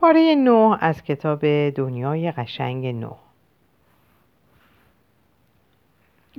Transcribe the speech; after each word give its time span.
پاره 0.00 0.34
نو 0.34 0.76
از 0.80 1.02
کتاب 1.02 1.68
دنیای 1.68 2.32
قشنگ 2.32 2.86
نو. 2.86 3.12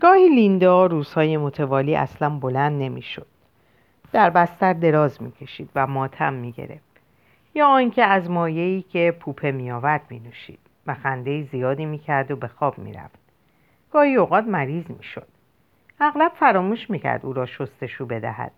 گاهی 0.01 0.29
لیندا 0.29 0.85
روزهای 0.85 1.37
متوالی 1.37 1.95
اصلا 1.95 2.29
بلند 2.29 2.81
نمی‌شد. 2.81 3.27
در 4.11 4.29
بستر 4.29 4.73
دراز 4.73 5.23
می‌کشید 5.23 5.69
و 5.75 5.87
ماتم 5.87 6.33
می‌گرفت. 6.33 6.99
یا 7.55 7.67
آنکه 7.67 8.03
از 8.03 8.29
مایهی 8.29 8.81
که 8.81 9.15
پوپه 9.19 9.51
میآورد 9.51 10.01
مینوشید 10.09 10.59
و 10.87 10.93
خنده 10.93 11.43
زیادی 11.43 11.85
می‌کرد 11.85 12.31
و 12.31 12.35
به 12.35 12.47
خواب 12.47 12.77
می‌رفت. 12.77 13.19
گاهی 13.91 14.15
اوقات 14.15 14.43
مریض 14.43 14.91
می‌شد. 14.91 15.27
اغلب 15.99 16.31
فراموش 16.35 16.89
می‌کرد 16.89 17.25
او 17.25 17.33
را 17.33 17.45
شستشو 17.45 18.05
بدهد. 18.05 18.51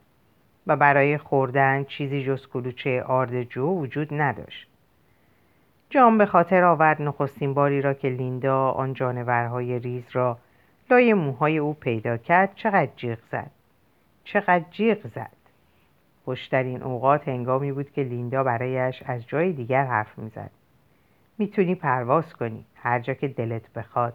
و 0.68 0.76
برای 0.76 1.18
خوردن 1.18 1.84
چیزی 1.84 2.24
جز 2.24 2.48
کلوچه 2.48 3.04
آرد 3.04 3.44
جو 3.44 3.66
وجود 3.66 4.08
نداشت. 4.12 4.71
جان 5.92 6.18
به 6.18 6.26
خاطر 6.26 6.64
آورد 6.64 7.02
نخستین 7.02 7.54
باری 7.54 7.82
را 7.82 7.94
که 7.94 8.10
لیندا 8.10 8.70
آن 8.70 8.94
جانورهای 8.94 9.80
ریز 9.80 10.04
را 10.12 10.38
لای 10.92 11.14
موهای 11.14 11.58
او 11.58 11.74
پیدا 11.74 12.18
کرد 12.18 12.56
چقدر 12.56 12.90
جیغ 12.96 13.18
زد. 13.32 13.52
چقدر 14.24 14.66
جیغ 14.72 15.08
زد. 15.08 15.36
خوشترین 16.26 16.84
اوقات 16.84 17.28
هنگامی 17.28 17.72
بود 17.72 17.92
که 17.92 18.04
لیندا 18.04 18.44
برایش 18.44 19.04
از 19.06 19.28
جای 19.28 19.54
دیگر 19.54 19.84
حرف 19.84 20.18
می‌زد. 20.18 20.52
می‌تونی 21.38 21.76
پرواز 21.76 22.34
کنی. 22.34 22.66
هر 22.76 23.00
جا 23.00 23.14
که 23.14 23.28
دلت 23.28 23.74
بخواد. 23.74 24.14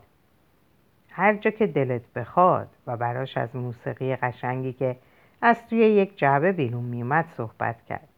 هر 1.10 1.34
جا 1.34 1.50
که 1.50 1.66
دلت 1.66 2.12
بخواد 2.12 2.68
و 2.86 2.96
براش 2.96 3.36
از 3.36 3.56
موسیقی 3.56 4.16
قشنگی 4.16 4.72
که 4.72 4.96
از 5.42 5.68
توی 5.68 5.78
یک 5.78 6.18
جعبه 6.18 6.52
بیرون 6.52 6.84
میومد 6.84 7.24
صحبت 7.36 7.82
کرد. 7.88 8.08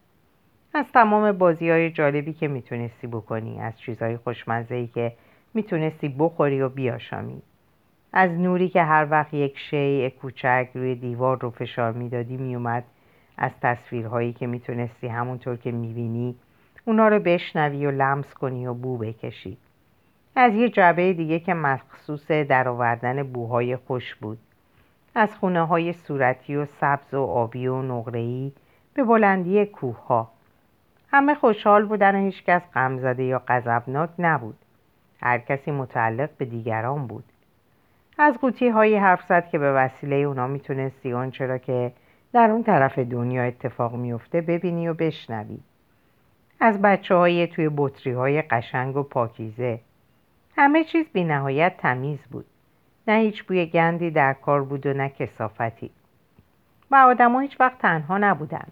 از 0.79 0.93
تمام 0.93 1.33
بازی 1.33 1.71
های 1.71 1.91
جالبی 1.91 2.33
که 2.33 2.49
می‌تونستی 2.49 3.07
بکنی 3.07 3.61
از 3.61 3.79
چیزهای 3.79 4.17
خوشمزهی 4.17 4.87
که 4.87 5.13
می‌تونستی 5.55 6.15
بخوری 6.19 6.61
و 6.61 6.69
بیاشامی. 6.69 7.43
از 8.13 8.31
نوری 8.31 8.69
که 8.69 8.83
هر 8.83 9.07
وقت 9.11 9.35
یک 9.35 9.59
شیء 9.59 10.09
کوچک 10.09 10.69
روی 10.75 10.95
دیوار 10.95 11.39
رو 11.41 11.51
فشار 11.51 11.93
می‌دادی 11.93 12.37
میومد 12.37 12.85
از 13.37 13.51
تصویرهایی 13.63 14.33
که 14.33 14.47
می‌تونستی 14.47 15.09
همونطور 15.09 15.57
که 15.57 15.73
می‌بینی 15.73 16.35
اونا 16.85 17.09
رو 17.09 17.19
بشنوی 17.19 17.87
و 17.87 17.91
لمس 17.91 18.35
کنی 18.35 18.67
و 18.67 18.75
بو 18.75 18.99
بکشی. 18.99 19.57
از 20.37 20.55
یه 20.55 20.69
جعبه 20.69 21.13
دیگه 21.13 21.39
که 21.39 21.55
مخصوص 21.55 22.31
درآوردن 22.31 23.23
بوهای 23.23 23.77
خوش 23.77 24.15
بود. 24.15 24.39
از 25.15 25.35
خونه 25.35 25.67
های 25.67 25.93
صورتی 25.93 26.57
و 26.57 26.65
سبز 26.65 27.15
و 27.15 27.23
آبی 27.23 27.67
و 27.67 27.83
نقره‌ای 27.83 28.53
به 28.95 29.05
بلندی 29.05 29.67
کوه 29.67 30.07
ها 30.07 30.38
همه 31.11 31.35
خوشحال 31.35 31.85
بودن 31.85 32.15
و 32.15 32.25
هیچکس 32.25 32.63
غمزده 32.75 33.25
یا 33.25 33.43
غضبناک 33.49 34.11
نبود. 34.19 34.59
هر 35.23 35.39
کسی 35.39 35.71
متعلق 35.71 36.31
به 36.39 36.45
دیگران 36.45 37.07
بود. 37.07 37.25
از 38.19 38.39
قوطی 38.39 38.69
هایی 38.69 38.97
حرف 38.97 39.23
زد 39.29 39.49
که 39.49 39.59
به 39.59 39.73
وسیله 39.73 40.17
اونا 40.17 40.47
می‌تونستی 40.47 41.13
آنچه 41.13 41.47
را 41.47 41.59
که 41.59 41.93
در 42.33 42.51
اون 42.51 42.63
طرف 42.63 42.99
دنیا 42.99 43.43
اتفاق 43.43 43.95
میفته 43.95 44.41
ببینی 44.41 44.89
و 44.89 44.95
بشنوی. 44.95 45.59
از 46.61 46.83
بچه 46.83 47.15
های 47.15 47.47
توی 47.47 47.71
بطری 47.77 48.13
های 48.13 48.43
قشنگ 48.43 48.97
و 48.97 49.03
پاکیزه. 49.03 49.81
همه 50.57 50.85
چیز 50.85 51.07
بی 51.13 51.25
نهایت 51.25 51.77
تمیز 51.79 52.19
بود. 52.31 52.47
نه 53.09 53.15
هیچ 53.15 53.45
بوی 53.45 53.67
گندی 53.67 54.11
در 54.11 54.33
کار 54.33 54.65
بود 54.65 54.87
و 54.87 54.93
نه 54.93 55.09
کسافتی. 55.09 55.91
و 56.91 56.97
آدم 56.97 57.41
هیچ 57.41 57.61
وقت 57.61 57.79
تنها 57.79 58.19
نبودن 58.19 58.67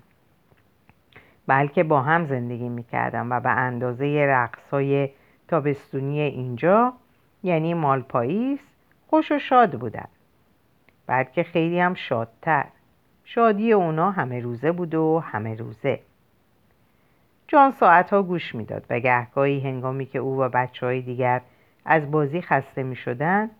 بلکه 1.46 1.84
با 1.84 2.02
هم 2.02 2.26
زندگی 2.26 2.68
می‌کردن 2.68 3.28
و 3.28 3.40
به 3.40 3.50
اندازه 3.50 4.26
رقص 4.28 4.70
های 4.70 5.10
تابستونی 5.48 6.20
اینجا 6.20 6.92
یعنی 7.42 7.74
مال 7.74 8.02
پاییز 8.02 8.58
خوش 9.06 9.32
و 9.32 9.38
شاد 9.38 9.78
بودن 9.78 10.08
بلکه 11.06 11.42
خیلی 11.42 11.80
هم 11.80 11.94
شادتر. 11.94 12.64
شادی 13.24 13.72
اونا 13.72 14.10
همه 14.10 14.40
روزه 14.40 14.72
بود 14.72 14.94
و 14.94 15.18
همه 15.18 15.54
روزه. 15.54 16.00
جان 17.48 17.70
ساعتها 17.70 18.22
گوش 18.22 18.54
می‌داد 18.54 18.86
و 18.90 19.00
گهگاهی 19.00 19.60
هنگامی 19.60 20.06
که 20.06 20.18
او 20.18 20.40
و 20.40 20.48
بچه 20.48 20.86
های 20.86 21.00
دیگر 21.00 21.40
از 21.84 22.10
بازی 22.10 22.42
خسته 22.42 22.82
می 22.82 22.96
شدن 22.96 23.50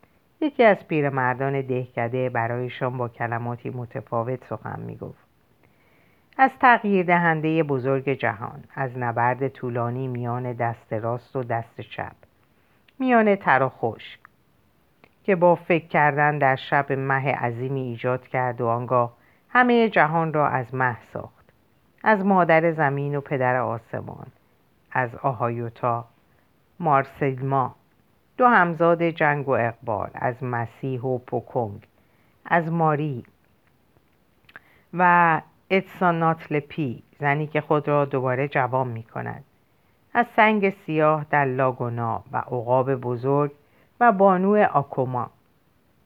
یکی 0.41 0.65
از 0.65 0.88
پیرمردان 0.88 1.61
دهکده 1.61 2.31
برایشان 2.31 2.99
با 2.99 3.09
کلماتی 3.09 3.71
متفاوت 3.71 4.44
سخن 4.44 4.81
می 4.81 4.97
گفت. 4.97 5.25
از 6.39 6.51
تغییر 6.61 7.07
دهنده 7.07 7.63
بزرگ 7.63 8.09
جهان 8.09 8.65
از 8.75 8.99
نبرد 8.99 9.49
طولانی 9.49 10.09
میان 10.09 10.53
دست 10.53 10.93
راست 10.93 11.37
و 11.37 11.43
دست 11.43 11.81
چپ 11.81 12.13
میان 12.99 13.37
تر 13.37 13.63
و 13.63 13.69
خشک 13.69 14.19
که 15.25 15.37
با 15.37 15.55
فکر 15.55 15.87
کردن 15.87 16.39
در 16.39 16.57
شب 16.57 16.93
مه 16.93 17.35
عظیمی 17.35 17.81
ایجاد 17.81 18.29
کرد 18.29 18.61
و 18.61 18.67
آنگاه 18.67 19.13
همه 19.49 19.89
جهان 19.89 20.33
را 20.33 20.49
از 20.49 20.75
مه 20.75 20.97
ساخت 21.13 21.53
از 22.05 22.25
مادر 22.25 22.73
زمین 22.73 23.17
و 23.17 23.21
پدر 23.21 23.57
آسمان 23.57 24.27
از 24.93 25.15
آهایوتا 25.15 26.05
مارسلما 26.81 27.75
دو 28.37 28.47
همزاد 28.47 29.03
جنگ 29.03 29.49
و 29.49 29.53
اقبال 29.53 30.11
از 30.15 30.45
مسیح 30.45 31.01
و 31.01 31.19
پوکونگ 31.19 31.87
از 32.45 32.73
ماری 32.73 33.25
و 34.95 35.41
اتساناتلپی 35.71 37.03
زنی 37.21 37.47
که 37.47 37.60
خود 37.60 37.88
را 37.88 38.04
دوباره 38.04 38.49
جوان 38.49 38.88
می 38.88 39.03
کند 39.03 39.44
از 40.15 40.27
سنگ 40.37 40.75
سیاه 40.87 41.27
در 41.31 41.44
لاگونا 41.44 42.22
و 42.32 42.37
عقاب 42.37 42.94
بزرگ 42.94 43.53
و 44.00 44.12
بانو 44.12 44.66
آکوما. 44.72 45.31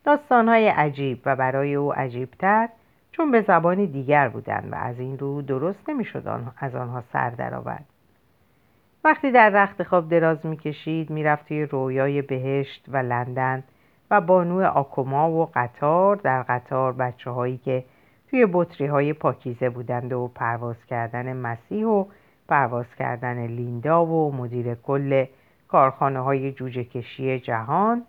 داستانهای 0.05 0.69
عجیب 0.69 1.21
و 1.27 1.37
برای 1.37 1.75
او 1.75 1.93
عجیبتر 1.93 2.69
چون 3.13 3.31
به 3.31 3.43
زبانی 3.43 3.87
دیگر 3.87 4.29
بودند 4.29 4.73
و 4.73 4.75
از 4.75 5.01
این 5.01 5.19
رو 5.19 5.43
درست 5.43 5.89
نمی‌شد 5.89 6.43
از 6.59 6.75
آنها 6.75 7.03
سر 7.13 7.31
درآورد. 7.31 7.85
وقتی 9.05 9.31
در 9.31 9.51
رخت 9.51 9.83
خواب 9.83 10.09
دراز 10.09 10.47
می‌کشید 10.47 11.11
می‌رفت 11.11 11.49
توی 11.49 11.67
رویای 11.67 12.23
بهشت 12.23 12.85
و 12.89 12.97
لندن 12.97 13.63
و 14.11 14.21
بانو 14.21 14.65
آکوما 14.65 15.31
و 15.31 15.51
قطار 15.55 16.17
در 16.17 16.43
قطار 16.43 16.93
بچه 16.93 17.31
هایی 17.31 17.59
که 17.59 17.85
توی 18.31 18.47
بطری 18.53 18.87
های 18.87 19.13
پاکیزه 19.13 19.71
بودند 19.71 20.13
و 20.13 20.31
پرواز 20.35 20.77
کردن 20.87 21.37
مسیح 21.37 21.87
و 21.87 22.05
پرواز 22.49 22.87
کردن 22.99 23.47
لیندا 23.47 24.07
و 24.07 24.35
مدیر 24.37 24.75
کل 24.75 25.25
کارخانه 25.69 26.21
های 26.21 26.53
جوجه 26.53 26.85
کشی 26.85 27.41
جهان 27.41 28.03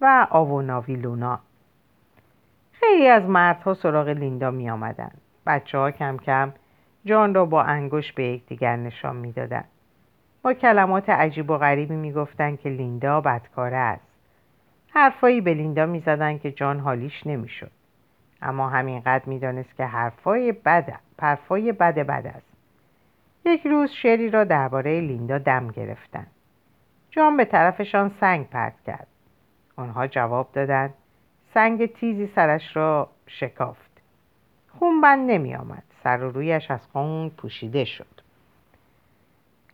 و 0.00 0.26
آوناویلونا 0.30 1.38
خیلی 2.72 3.08
از 3.08 3.22
مردها 3.22 3.74
سراغ 3.74 4.08
لیندا 4.08 4.50
می 4.50 4.70
آمدن. 4.70 5.10
بچه 5.46 5.78
ها 5.78 5.90
کم 5.90 6.16
کم 6.16 6.52
جان 7.04 7.34
را 7.34 7.44
با 7.44 7.62
انگوش 7.62 8.12
به 8.12 8.24
یکدیگر 8.24 8.76
نشان 8.76 9.16
می‌دادند. 9.16 9.68
با 10.42 10.52
کلمات 10.52 11.10
عجیب 11.10 11.50
و 11.50 11.58
غریبی 11.58 11.96
می‌گفتند 11.96 12.60
که 12.60 12.68
لیندا 12.68 13.20
بدکاره 13.20 13.76
است 13.76 14.04
حرفایی 14.90 15.40
به 15.40 15.54
لیندا 15.54 15.86
می‌زدند 15.86 16.40
که 16.40 16.52
جان 16.52 16.80
حالیش 16.80 17.26
نمی‌شد 17.26 17.70
اما 18.44 18.68
همینقدر 18.68 19.24
می‌دانست 19.26 19.76
که 19.76 19.84
حرفای 19.84 20.52
بد 20.52 21.00
پرفای 21.18 21.72
بد 21.72 21.94
بد 21.94 22.26
است. 22.26 22.46
یک 23.44 23.66
روز 23.66 23.90
شری 23.90 24.30
را 24.30 24.44
درباره 24.44 25.00
لیندا 25.00 25.38
دم 25.38 25.68
گرفتند. 25.68 26.30
جان 27.10 27.36
به 27.36 27.44
طرفشان 27.44 28.10
سنگ 28.20 28.48
پرت 28.48 28.74
کرد. 28.86 29.06
آنها 29.76 30.06
جواب 30.06 30.48
دادند. 30.52 30.94
سنگ 31.54 31.92
تیزی 31.92 32.26
سرش 32.26 32.76
را 32.76 33.08
شکافت. 33.26 33.90
خون 34.78 35.00
بند 35.00 35.30
نمی 35.30 35.54
آمد 35.54 35.82
سر 36.04 36.22
و 36.22 36.30
رویش 36.30 36.70
از 36.70 36.80
خون 36.92 37.28
پوشیده 37.28 37.84
شد. 37.84 38.20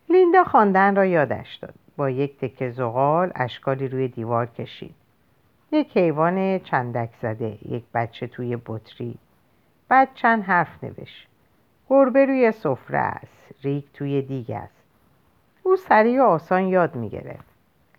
لیندا 0.09 0.43
خواندن 0.43 0.95
را 0.95 1.05
یادش 1.05 1.55
داد. 1.55 1.73
با 1.97 2.09
یک 2.09 2.39
تکه 2.39 2.69
زغال 2.69 3.31
اشکالی 3.35 3.87
روی 3.87 4.07
دیوار 4.07 4.45
کشید. 4.45 4.95
یک 5.73 5.97
حیوان 5.97 6.59
چندک 6.59 7.09
زده 7.21 7.57
یک 7.69 7.83
بچه 7.93 8.27
توی 8.27 8.57
بطری. 8.65 9.15
بعد 9.87 10.09
چند 10.13 10.43
حرف 10.43 10.83
نوشت. 10.83 11.27
گربه 11.89 12.25
روی 12.25 12.51
سفره 12.51 12.97
است 12.97 13.55
ریگ 13.63 13.83
توی 13.93 14.21
دیگ 14.21 14.51
است. 14.51 14.83
او 15.63 15.75
سریع 15.75 16.21
و 16.21 16.25
آسان 16.25 16.67
یاد 16.67 16.95
می 16.95 17.09
گرفت 17.09 17.49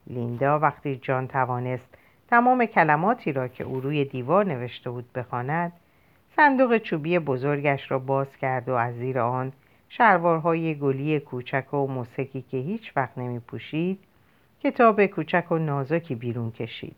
لیندا 0.06 0.58
وقتی 0.58 0.96
جان 0.96 1.28
توانست 1.28 1.88
تمام 2.28 2.66
کلماتی 2.66 3.32
را 3.32 3.48
که 3.48 3.64
او 3.64 3.80
روی 3.80 4.04
دیوار 4.04 4.46
نوشته 4.46 4.90
بود 4.90 5.12
بخواند 5.12 5.72
صندوق 6.36 6.78
چوبی 6.78 7.18
بزرگش 7.18 7.90
را 7.90 7.98
باز 7.98 8.36
کرد 8.36 8.68
و 8.68 8.74
از 8.74 8.94
زیر 8.94 9.18
آن 9.18 9.52
شلوارهای 9.88 10.74
گلی 10.74 11.20
کوچک 11.20 11.74
و 11.74 11.86
موسکی 11.86 12.42
که 12.42 12.56
هیچ 12.56 12.92
وقت 12.96 13.18
نمی 13.18 13.38
پوشید 13.38 13.98
کتاب 14.62 15.06
کوچک 15.06 15.52
و 15.52 15.58
نازکی 15.58 16.14
بیرون 16.14 16.50
کشید. 16.50 16.96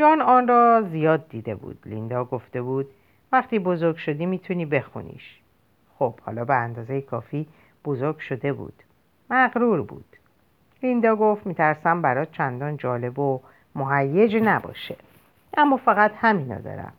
جان 0.00 0.22
آن 0.22 0.48
را 0.48 0.82
زیاد 0.82 1.28
دیده 1.28 1.54
بود. 1.54 1.78
لیندا 1.86 2.24
گفته 2.24 2.62
بود 2.62 2.86
وقتی 3.32 3.58
بزرگ 3.58 3.96
شدی 3.96 4.26
می‌تونی 4.26 4.66
بخونیش. 4.66 5.40
خب 5.98 6.20
حالا 6.20 6.44
به 6.44 6.54
اندازه 6.54 7.00
کافی 7.00 7.46
بزرگ 7.84 8.18
شده 8.18 8.52
بود. 8.52 8.82
مغرور 9.30 9.82
بود. 9.82 10.04
لیندا 10.82 11.16
گفت 11.16 11.46
میترسم 11.46 12.02
برات 12.02 12.32
چندان 12.32 12.76
جالب 12.76 13.18
و 13.18 13.40
مهیج 13.74 14.36
نباشه. 14.36 14.96
اما 15.56 15.76
فقط 15.76 16.12
همینو 16.16 16.62
دارم. 16.62 16.92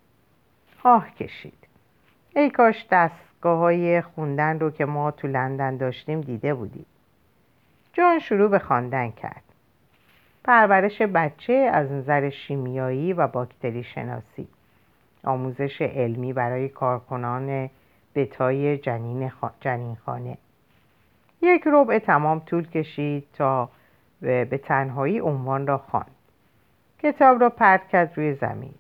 آه 0.83 1.11
کشید. 1.15 1.67
ای 2.35 2.49
کاش 2.49 2.85
دستگاه 2.91 3.59
های 3.59 4.01
خوندن 4.01 4.59
رو 4.59 4.71
که 4.71 4.85
ما 4.85 5.11
تو 5.11 5.27
لندن 5.27 5.77
داشتیم 5.77 6.21
دیده 6.21 6.53
بودی. 6.53 6.85
جان 7.93 8.19
شروع 8.19 8.49
به 8.49 8.59
خواندن 8.59 9.11
کرد. 9.11 9.50
پرورش 10.43 11.01
بچه 11.01 11.53
از 11.53 11.91
نظر 11.91 12.29
شیمیایی 12.29 13.13
و 13.13 13.27
باکتری 13.27 13.83
شناسی. 13.83 14.47
آموزش 15.23 15.81
علمی 15.81 16.33
برای 16.33 16.69
کارکنان 16.69 17.69
بتای 18.15 18.77
جنین, 18.77 19.31
جنین 19.59 19.95
خانه 20.05 20.37
یک 21.41 21.63
ربع 21.65 21.99
تمام 21.99 22.39
طول 22.39 22.67
کشید 22.67 23.27
تا 23.33 23.69
به 24.21 24.59
تنهایی 24.63 25.19
عنوان 25.19 25.67
را 25.67 25.77
خواند. 25.77 26.15
کتاب 26.99 27.41
را 27.41 27.49
پرت 27.49 27.87
کرد 27.87 28.13
روی 28.17 28.33
زمین. 28.33 28.73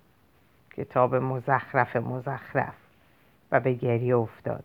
کتاب 0.73 1.15
مزخرف 1.15 1.95
مزخرف 1.95 2.75
و 3.51 3.59
به 3.59 3.73
گریه 3.73 4.17
افتاد. 4.17 4.63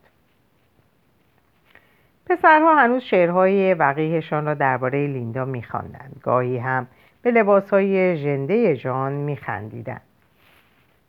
پسرها 2.27 2.75
هنوز 2.75 3.03
شعرهای 3.03 3.75
وقیهشان 3.75 4.47
را 4.47 4.55
درباره 4.55 5.07
لیندا 5.07 5.45
میخواندند. 5.45 6.21
گاهی 6.23 6.59
هم 6.59 6.87
به 7.23 7.31
لباسهای 7.31 8.17
ژنده 8.17 8.77
جان 8.77 9.13
میخندیدند. 9.13 10.01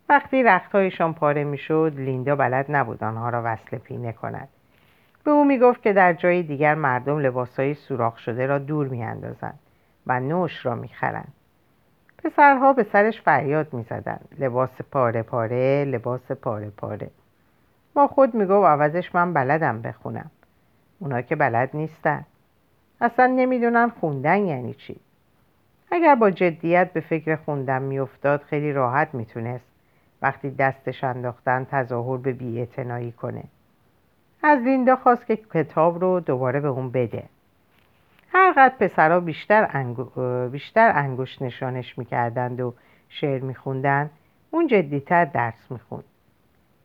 وقتی 0.10 0.44
رختهایشان 0.44 1.14
پاره 1.14 1.44
می‌شد 1.44 1.94
لیندا 1.96 2.36
بلد 2.36 2.66
نبود 2.70 3.04
آنها 3.04 3.30
را 3.30 3.42
وصل 3.46 3.78
پینه 3.78 4.12
کند. 4.12 4.48
به 5.24 5.32
او 5.32 5.46
می‌گفت 5.46 5.84
که 5.84 5.94
در 5.94 6.14
جای 6.14 6.44
دیگر 6.44 6.76
مردم 6.76 7.20
لباسهای 7.20 7.74
سوراخ 7.74 8.18
شده 8.18 8.48
را 8.48 8.58
دور 8.60 8.88
میاندازند 8.88 9.60
و 10.08 10.20
نوش 10.20 10.66
را 10.66 10.76
می‌خرند. 10.76 11.34
پسرها 12.24 12.74
به 12.74 12.84
سرش 12.84 13.22
فریاد 13.22 13.74
می‌زدند. 13.74 14.36
لباس 14.40 14.82
پاره 14.92 15.22
پاره 15.22 15.86
لباس 15.86 16.32
پاره 16.32 16.70
پاره. 16.70 17.10
با 17.94 18.08
خود 18.08 18.36
می‌گفت 18.36 18.68
عوضش 18.68 19.16
من 19.16 19.34
بلدم 19.34 19.82
بخونم. 19.82 20.32
اونا 21.00 21.22
که 21.22 21.36
بلد 21.36 21.70
نیستن. 21.74 22.26
اصلا 23.02 23.26
نمی‌دونن 23.26 23.90
خوندن 23.90 24.46
یعنی 24.46 24.74
چی. 24.74 24.96
اگر 25.92 26.16
با 26.16 26.32
جدیت 26.32 26.94
به 26.94 27.00
فکر 27.00 27.36
خوندن 27.36 27.82
میافتاد 27.82 28.42
خیلی 28.42 28.74
راحت 28.74 29.14
می‌تونست 29.14 29.66
وقتی 30.22 30.52
دستش 30.52 31.04
انداختن 31.04 31.68
تظاهر 31.72 32.18
به 32.18 32.34
بیاعتنایی 32.34 33.12
کنه. 33.12 33.44
از 34.44 34.60
لیندا 34.60 34.96
خواست 34.96 35.26
که 35.26 35.40
کتاب 35.54 36.00
رو 36.00 36.20
دوباره 36.20 36.60
به 36.60 36.68
اون 36.68 36.92
بده. 36.92 37.24
هرقدر 38.34 38.74
پسرها 38.80 39.20
بیشتر, 39.20 39.68
انگو... 39.74 40.06
بیشتر 40.50 40.92
انگشت 40.96 41.42
نشانش 41.42 41.98
می‌کردند 41.98 42.62
و 42.62 42.74
شعر 43.10 43.42
میخوندن 43.42 44.10
اون 44.52 44.68
جدیتر 44.68 45.26
درس 45.26 45.72
می‌خوند. 45.72 46.04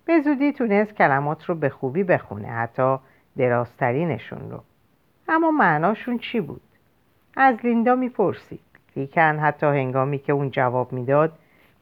به 0.05 0.21
زودی 0.21 0.53
تونست 0.53 0.95
کلمات 0.95 1.45
رو 1.45 1.55
به 1.55 1.69
خوبی 1.69 2.05
بخونه 2.05 2.49
حتی 2.49 2.99
درازترینشون 3.37 4.51
رو. 4.51 4.63
اما 5.29 5.51
معناشون 5.51 6.19
چی 6.19 6.41
بود؟ 6.41 6.63
از 7.37 7.57
لیندا 7.65 7.95
می‌پرسید 7.95 8.61
لیکن 8.97 9.39
حتی 9.39 9.67
هنگامی 9.67 10.19
که 10.19 10.33
اون 10.33 10.51
جواب 10.51 10.93
می‌داد 10.93 11.33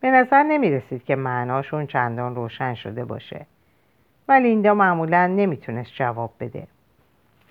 به 0.01 0.11
نظر 0.11 0.43
نمی 0.43 0.71
رسید 0.71 1.05
که 1.05 1.17
معناشون 1.17 1.87
چندان 1.87 2.35
روشن 2.35 2.75
شده 2.75 3.05
باشه. 3.05 3.47
و 4.29 4.33
لیندا 4.33 4.75
معمولا 4.75 5.27
نمی‌تونست 5.27 5.91
جواب 5.95 6.33
بده. 6.41 6.67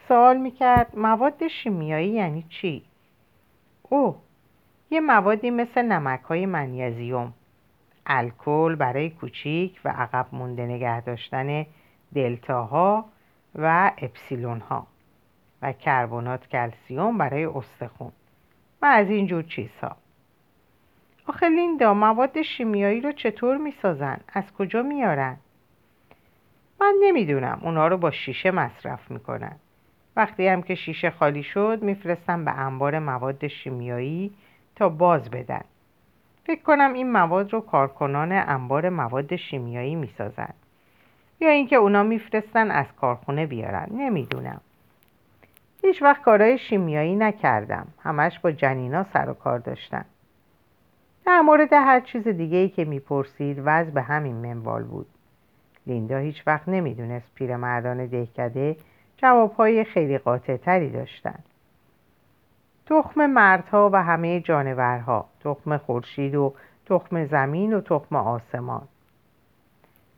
سوال 0.08 0.38
می‌کرد 0.38 0.98
مواد 0.98 1.48
شیمیایی 1.48 2.10
یعنی 2.10 2.46
چی؟ 2.50 2.84
او 3.90 4.16
یه 4.92 5.00
موادی 5.00 5.50
مثل 5.50 5.82
نمک 5.82 6.22
های 6.22 6.46
منیزیوم. 6.46 7.34
الکل 8.06 8.76
برای 8.76 9.10
کوچیک 9.10 9.80
و 9.86 9.90
عقب 9.90 10.26
مونده 10.32 10.66
نگه 10.66 11.02
داشتن 11.02 11.66
دلتاها 12.16 13.06
و 13.56 13.92
اپسیلون 13.98 14.60
ها 14.60 14.88
و 15.62 15.74
کربنات 15.74 16.48
کلسیوم 16.48 17.18
برای 17.18 17.46
استخون 17.46 18.12
و 18.82 18.86
از 18.86 19.10
این 19.10 19.28
جور 19.28 19.44
چیزها. 19.44 19.96
آخه 21.28 21.50
لیندا 21.50 21.94
مواد 21.94 22.42
شیمیایی 22.42 23.02
رو 23.02 23.12
چطور 23.12 23.58
می‌سازن؟ 23.58 24.20
از 24.34 24.54
کجا 24.54 24.82
میارن؟ 24.82 25.38
من 26.82 26.96
نمی‌دونم. 27.02 27.60
اونا 27.64 27.88
رو 27.88 27.98
با 27.98 28.12
شیشه 28.12 28.52
مصرف 28.52 29.12
می‌کنن. 29.12 29.56
وقتی 30.16 30.48
هم 30.48 30.62
که 30.62 30.76
شیشه 30.76 31.10
خالی 31.10 31.44
شد 31.44 31.80
میفرستن 31.82 32.46
به 32.46 32.52
انبار 32.52 33.00
مواد 33.00 33.48
شیمیایی 33.48 34.34
تا 34.76 34.90
باز 34.90 35.30
بدن. 35.32 35.64
فکر 36.46 36.62
کنم 36.62 36.94
این 36.94 37.12
مواد 37.12 37.54
رو 37.54 37.62
کارکنان 37.62 38.32
انبار 38.32 38.90
مواد 38.90 39.36
شیمیایی 39.36 39.96
می‌سازن. 39.96 40.54
یا 41.40 41.50
اینکه 41.50 41.76
اونا 41.76 42.04
میفرستن 42.04 42.72
از 42.72 42.86
کارخونه 43.02 43.46
بیارن 43.46 43.88
نمی‌دونم. 43.92 44.62
هیچ 45.82 46.02
وقت 46.02 46.22
کارهای 46.22 46.58
شیمیایی 46.58 47.16
نکردم. 47.16 47.88
همش 48.04 48.40
با 48.40 48.52
جنینا 48.52 49.06
سر 49.14 49.30
و 49.30 49.34
کار 49.34 49.60
داشتن. 49.60 50.06
در 51.26 51.42
مورد 51.42 51.74
هر 51.74 52.00
چیز 52.00 52.28
دیگه 52.28 52.58
ای 52.58 52.70
که 52.70 52.86
می‌پرسید 52.86 53.62
وضع 53.66 53.90
به 53.90 54.02
همین 54.02 54.36
منوال 54.36 54.84
بود. 54.84 55.08
لیندا 55.88 56.18
هیچ 56.18 56.44
وقت 56.48 56.70
نمی‌دونست 56.70 57.36
پیرمردان 57.36 58.06
دهکده 58.06 58.78
جوابهای 59.18 59.84
خیلی 59.84 60.18
قاطع 60.18 60.58
تری 60.58 60.90
داشتند 60.90 61.44
تخم 62.86 63.26
مردها 63.26 63.90
و 63.94 64.04
همه 64.04 64.40
جانورها 64.40 65.26
تخم 65.44 65.78
خورشید 65.78 66.36
و 66.36 66.54
تخم 66.86 67.26
زمین 67.26 67.74
و 67.74 67.82
تخم 67.82 68.16
آسمان. 68.16 68.88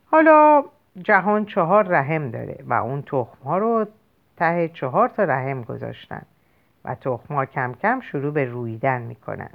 حالا 0.06 0.64
جهان 1.00 1.46
چهار 1.46 1.88
رحم 1.88 2.32
داره 2.32 2.64
و 2.68 2.74
اون 2.74 3.02
تخم 3.02 3.44
ها 3.46 3.58
رو 3.58 3.86
ته 4.38 4.68
چهار 4.74 5.10
تا 5.10 5.24
رحم 5.24 5.62
گذاشتن 5.62 6.22
و 6.86 6.96
تخم 6.96 7.36
ها 7.36 7.46
کم 7.46 7.74
کم 7.74 8.00
شروع 8.00 8.34
به 8.34 8.46
رویدن 8.46 9.02
می‌کنن. 9.02 9.52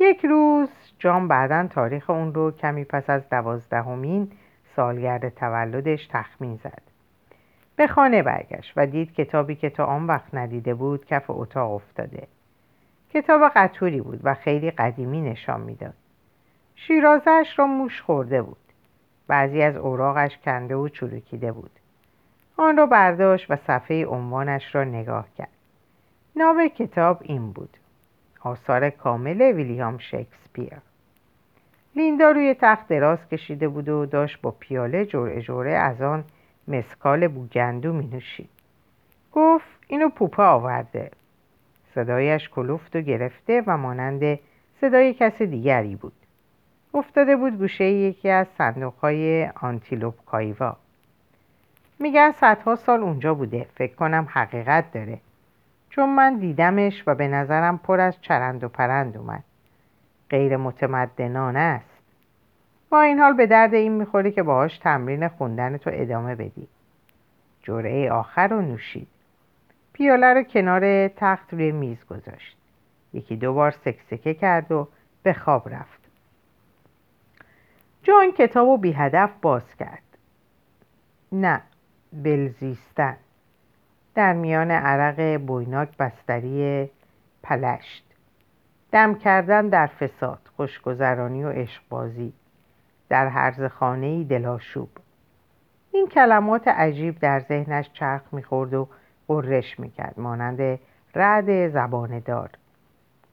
یک 0.00 0.24
روز 0.24 0.68
جان 0.98 1.28
بعدا 1.28 1.66
تاریخ 1.66 2.10
اون 2.10 2.34
رو 2.34 2.50
کمی 2.50 2.84
پس 2.84 3.10
از 3.10 3.28
دوازدهمین 3.28 4.32
سالگرد 4.76 5.28
تولدش 5.28 6.06
تخمین 6.06 6.56
زد. 6.64 6.82
به 7.76 7.86
خانه 7.86 8.22
برگشت 8.22 8.72
و 8.76 8.86
دید 8.86 9.14
کتابی 9.14 9.54
که 9.54 9.70
تا 9.70 9.84
آن 9.84 10.06
وقت 10.06 10.34
ندیده 10.34 10.74
بود 10.74 11.06
کف 11.06 11.24
اتاق 11.28 11.72
افتاده. 11.72 12.26
کتاب 13.10 13.52
قطوری 13.56 14.00
بود 14.00 14.20
و 14.22 14.34
خیلی 14.34 14.70
قدیمی 14.70 15.20
نشان 15.20 15.60
می‌داد. 15.60 15.94
شیرازش 16.74 17.54
را 17.56 17.66
موش 17.66 18.02
خورده 18.02 18.42
بود. 18.42 18.56
بعضی 19.28 19.62
از 19.62 19.76
اوراقش 19.76 20.38
کنده 20.44 20.76
و 20.76 20.88
چروکیده 20.88 21.52
بود. 21.52 21.70
آن 22.56 22.76
را 22.76 22.86
برداشت 22.86 23.50
و 23.50 23.56
صفحه 23.56 24.06
عنوانش 24.06 24.74
را 24.74 24.84
نگاه 24.84 25.26
کرد. 25.38 25.48
نام 26.36 26.68
کتاب 26.68 27.18
این 27.22 27.52
بود. 27.52 27.76
آثار 28.40 28.90
کامل 28.90 29.42
ویلیام 29.42 29.98
شکسپیر. 29.98 30.72
لیندا 31.96 32.30
روی 32.30 32.54
تخت 32.60 32.88
دراز 32.88 33.28
کشیده 33.28 33.68
بود 33.68 33.88
و 33.88 34.06
داشت 34.06 34.40
با 34.40 34.50
پیاله 34.50 35.06
جرعه 35.06 35.42
جرعه 35.42 35.74
از 35.76 36.02
آن 36.02 36.24
مسکال 36.68 37.28
بوگندو 37.28 37.92
می 37.92 38.06
نوشید. 38.06 38.50
گفت 39.32 39.78
اینو 39.88 40.08
پوپا 40.08 40.50
آورده. 40.50 41.10
صدایش 41.94 42.48
کلوفت 42.48 42.96
و 42.96 43.00
گرفته 43.00 43.62
و 43.66 43.76
مانند 43.76 44.38
صدای 44.80 45.14
کس 45.14 45.42
دیگری 45.42 45.96
بود. 45.96 46.17
افتاده 46.98 47.36
بود 47.36 47.58
گوشه 47.58 47.84
یکی 47.84 48.30
از 48.30 48.46
صندوقهای 48.58 49.46
آنتیلوپ 49.60 50.14
کایوا. 50.26 50.76
میگن 51.98 52.32
صدها 52.32 52.76
سال 52.76 53.00
اونجا 53.00 53.34
بوده. 53.34 53.66
فکر 53.74 53.94
کنم 53.94 54.26
حقیقت 54.30 54.92
داره. 54.92 55.18
چون 55.90 56.14
من 56.14 56.36
دیدمش 56.36 57.02
و 57.06 57.14
به 57.14 57.28
نظرم 57.28 57.78
پر 57.78 58.00
از 58.00 58.20
چرند 58.20 58.64
و 58.64 58.68
پرند 58.68 59.16
اومد. 59.16 59.44
غیر 60.30 60.56
متمدنانه 60.56 61.58
است. 61.58 61.98
با 62.90 63.00
این 63.00 63.18
حال 63.18 63.32
به 63.32 63.46
درد 63.46 63.74
این 63.74 63.92
می‌خوری 63.92 64.32
که 64.32 64.42
باهاش 64.42 64.78
تمرین 64.78 65.28
خوندن 65.28 65.76
تو 65.76 65.90
ادامه 65.92 66.34
بدی. 66.34 66.68
جرعه 67.62 68.10
آخر 68.10 68.48
رو 68.48 68.60
نوشید. 68.60 69.08
پیاله 69.92 70.34
رو 70.34 70.42
کنار 70.42 71.08
تخت 71.08 71.54
روی 71.54 71.72
میز 71.72 72.06
گذاشت. 72.06 72.56
یکی 73.12 73.36
دو 73.36 73.54
بار 73.54 73.70
سکسکه 73.70 74.34
کرد 74.34 74.72
و 74.72 74.88
به 75.22 75.32
خواب 75.32 75.68
رفت. 75.68 75.97
جان 78.08 78.32
کتاب 78.32 78.68
رو 78.68 78.76
بی 78.76 78.92
هدف 78.92 79.30
باز 79.42 79.74
کرد. 79.74 80.02
نه 81.32 81.62
بلزیستن. 82.12 83.16
در 84.14 84.32
میان 84.32 84.70
عرق 84.70 85.36
بویناک 85.36 85.96
بستری 85.96 86.90
پلشت. 87.42 88.04
دم 88.92 89.14
کردن 89.14 89.68
در 89.68 89.86
فساد 89.86 90.38
خوشگذرانی 90.56 91.44
و 91.44 91.48
عشقبازی. 91.48 92.32
در 93.08 93.28
حرز 93.28 93.62
خانه 93.62 94.24
دلاشوب. 94.24 94.90
این 95.92 96.08
کلمات 96.08 96.68
عجیب 96.68 97.18
در 97.18 97.40
ذهنش 97.40 97.90
چرخ 97.92 98.22
می‌خورد 98.32 98.74
و 98.74 98.88
قررش 99.28 99.80
می‌کرد. 99.80 100.20
مانند 100.20 100.78
رعد 101.14 101.68
زبان 101.68 102.18
دار 102.18 102.50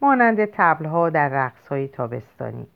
مانند 0.02 0.46
تبلها 0.46 1.10
در 1.10 1.30
رقصهای 1.30 1.88
تابستانی. 1.88 2.68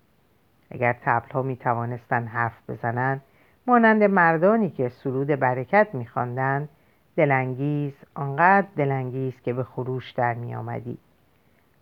اگر 0.72 0.96
تبلها 1.02 1.42
می 1.42 1.56
توانستند 1.56 2.28
حرف 2.28 2.70
بزنند 2.70 3.22
مانند 3.68 4.04
مردانی 4.04 4.70
که 4.70 4.90
سرود 4.90 5.28
برکت 5.28 5.88
میخواندند 5.94 6.70
دلانگیز 7.16 7.94
آنقدر 8.16 8.68
دلانگیز 8.76 9.34
که 9.42 9.54
به 9.54 9.64
خروش 9.64 10.12
در 10.12 10.34
می 10.34 10.56
آمدی. 10.56 10.98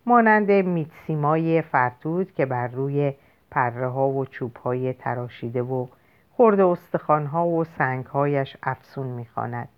مانند 0.05 0.51
میتسیمای 0.51 1.61
فرتود 1.61 2.31
که 2.31 2.45
بر 2.45 2.67
روی 2.67 3.13
پره 3.51 3.87
ها 3.87 4.09
و 4.09 4.25
چوب 4.25 4.57
های 4.57 4.93
تراشیده 4.93 5.61
و 5.61 5.87
خورده 6.31 6.65
استخوان 6.65 7.25
ها 7.25 7.47
و 7.47 7.63
سنگ 7.63 8.05
هایش 8.05 8.57
افسون 8.63 9.07
می‌خواند 9.07 9.69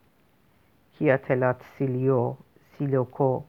کیاتلات 0.97 1.61
سیلیو 1.77 2.33
سیلوکو 2.77 3.41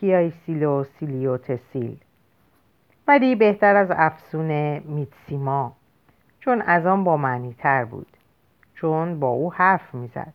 کیای 0.00 0.30
سیلو 0.30 0.84
سیلیو 0.84 1.36
تسیل 1.36 1.98
ولی 3.08 3.34
بهتر 3.34 3.76
از 3.76 3.90
افسون 3.90 4.78
میتسیما 4.78 5.72
چون 6.40 6.62
از 6.62 6.86
آن 6.86 7.04
با 7.04 7.16
معنی 7.16 7.56
تر 7.58 7.84
بود 7.84 8.16
چون 8.74 9.20
با 9.20 9.28
او 9.28 9.52
حرف 9.52 9.94
می‌زد. 9.94 10.32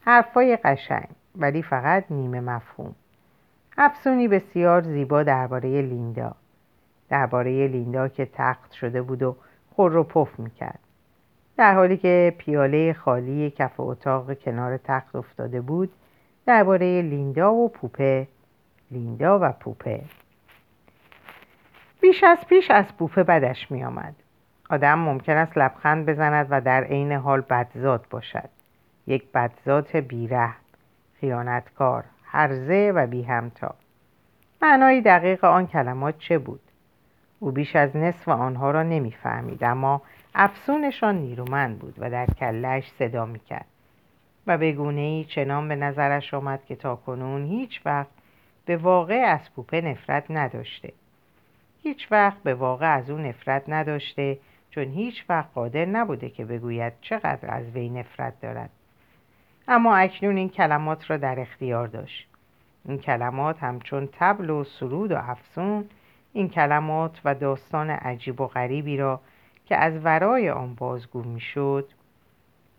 حرفای 0.00 0.56
قشنگ 0.56 1.08
ولی 1.36 1.62
فقط 1.62 2.04
نیمه 2.10 2.40
مفهوم. 2.40 2.94
افسونی 3.78 4.28
بسیار 4.28 4.82
زیبا 4.82 5.22
درباره 5.22 5.82
لیندا 5.82 6.34
درباره 7.08 7.66
لیندا 7.66 8.08
که 8.08 8.28
تخت 8.32 8.72
شده 8.72 9.02
بود 9.02 9.22
و 9.22 9.36
خور 9.74 9.92
رو 9.92 10.04
پف 10.04 10.38
می‌کرد. 10.38 10.78
در 11.56 11.74
حالی 11.74 11.96
که 11.96 12.34
پیاله 12.38 12.92
خالی 12.92 13.50
کف 13.50 13.80
اتاق 13.80 14.38
کنار 14.38 14.76
تخت 14.76 15.16
افتاده 15.16 15.60
بود 15.60 15.92
درباره 16.46 17.02
لیندا 17.02 17.54
و 17.54 17.68
پوپه 17.68 18.26
لیندا 18.90 19.38
و 19.42 19.52
پوپه. 19.52 20.00
بیش 22.00 22.24
از 22.24 22.46
پیش 22.48 22.70
از 22.70 22.96
پوپه 22.96 23.22
بدش 23.22 23.70
می 23.70 23.84
آمد. 23.84 24.14
آدم 24.70 24.98
ممکن 24.98 25.36
است 25.36 25.58
لبخند 25.58 26.06
بزند 26.06 26.46
و 26.50 26.60
در 26.60 26.84
عین 26.84 27.12
حال 27.12 27.40
بدزاد 27.40 28.06
باشد. 28.10 28.48
یک 29.06 29.32
بدزاد 29.32 29.90
بیره 29.90 30.50
خیانتکار 31.20 32.04
هرزه 32.24 32.92
و 32.94 33.06
بی 33.06 33.22
همتا 33.22 33.74
معنای 34.62 35.00
دقیق 35.00 35.44
آن 35.44 35.66
کلمات 35.66 36.18
چه 36.18 36.38
بود؟ 36.38 36.60
او 37.38 37.50
بیش 37.50 37.76
از 37.76 37.96
نصف 37.96 38.28
آنها 38.28 38.70
را 38.70 38.82
نمی‌فهمید 38.82 39.64
اما 39.64 40.02
افسونشان 40.34 41.14
نیرومند 41.14 41.78
بود 41.78 41.94
و 41.98 42.10
در 42.10 42.26
کلش 42.26 42.90
صدا 42.98 43.26
می‌کرد. 43.26 43.66
و 44.46 44.58
به 44.58 44.72
گونه 44.72 45.00
ای 45.00 45.24
چنان 45.24 45.68
به 45.68 45.76
نظرش 45.76 46.34
آمد 46.34 46.64
که 46.64 46.76
تا 46.76 46.96
کنون 46.96 47.44
هیچ 47.44 47.80
وقت 47.86 48.10
به 48.64 48.76
واقع 48.76 49.14
از 49.14 49.54
پوپه 49.54 49.80
نفرت 49.80 50.24
نداشته. 50.30 50.92
هیچ 51.82 52.12
وقت 52.12 52.42
به 52.42 52.54
واقع 52.54 52.94
از 52.96 53.10
او 53.10 53.18
نفرت 53.18 53.62
نداشته 53.68 54.38
چون 54.70 54.84
هیچ 54.84 55.24
وقت 55.28 55.48
قادر 55.54 55.84
نبوده 55.84 56.30
که 56.30 56.44
بگوید 56.44 56.92
چقدر 57.00 57.54
از 57.54 57.70
وی 57.70 57.88
نفرت 57.88 58.40
دارد. 58.40 58.70
اما 59.68 59.96
اکنون 59.96 60.36
این 60.36 60.48
کلمات 60.48 61.10
را 61.10 61.16
در 61.16 61.40
اختیار 61.40 61.88
داشت. 61.88 62.28
این 62.84 62.98
کلمات 62.98 63.62
همچون 63.62 64.08
تبل 64.12 64.50
و 64.50 64.64
سرود 64.64 65.12
و 65.12 65.16
افسون 65.16 65.84
این 66.32 66.48
کلمات 66.48 67.20
و 67.24 67.34
داستان 67.34 67.90
عجیب 67.90 68.40
و 68.40 68.46
غریبی 68.46 68.96
را 68.96 69.20
که 69.66 69.76
از 69.76 70.04
ورای 70.04 70.50
آن 70.50 70.74
بازگو 70.74 71.22
می‌شد 71.22 71.88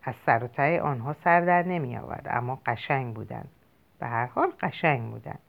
از 0.03 0.15
سر 0.25 0.79
آنها 0.83 1.15
سر 1.23 1.41
در 1.41 1.63
نمی 1.63 1.97
آورد 1.97 2.27
اما 2.29 2.59
قشنگ 2.65 3.15
بودند. 3.15 3.49
به 3.99 4.07
هر 4.07 4.25
حال 4.25 4.51
قشنگ 4.61 5.11
بودند. 5.11 5.39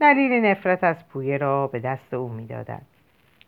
دلیل 0.00 0.32
نفرت 0.32 0.84
از 0.84 1.08
پویه 1.08 1.38
را 1.38 1.66
به 1.66 1.78
دست 1.78 2.14
او 2.14 2.28
می‌دادند 2.28 2.86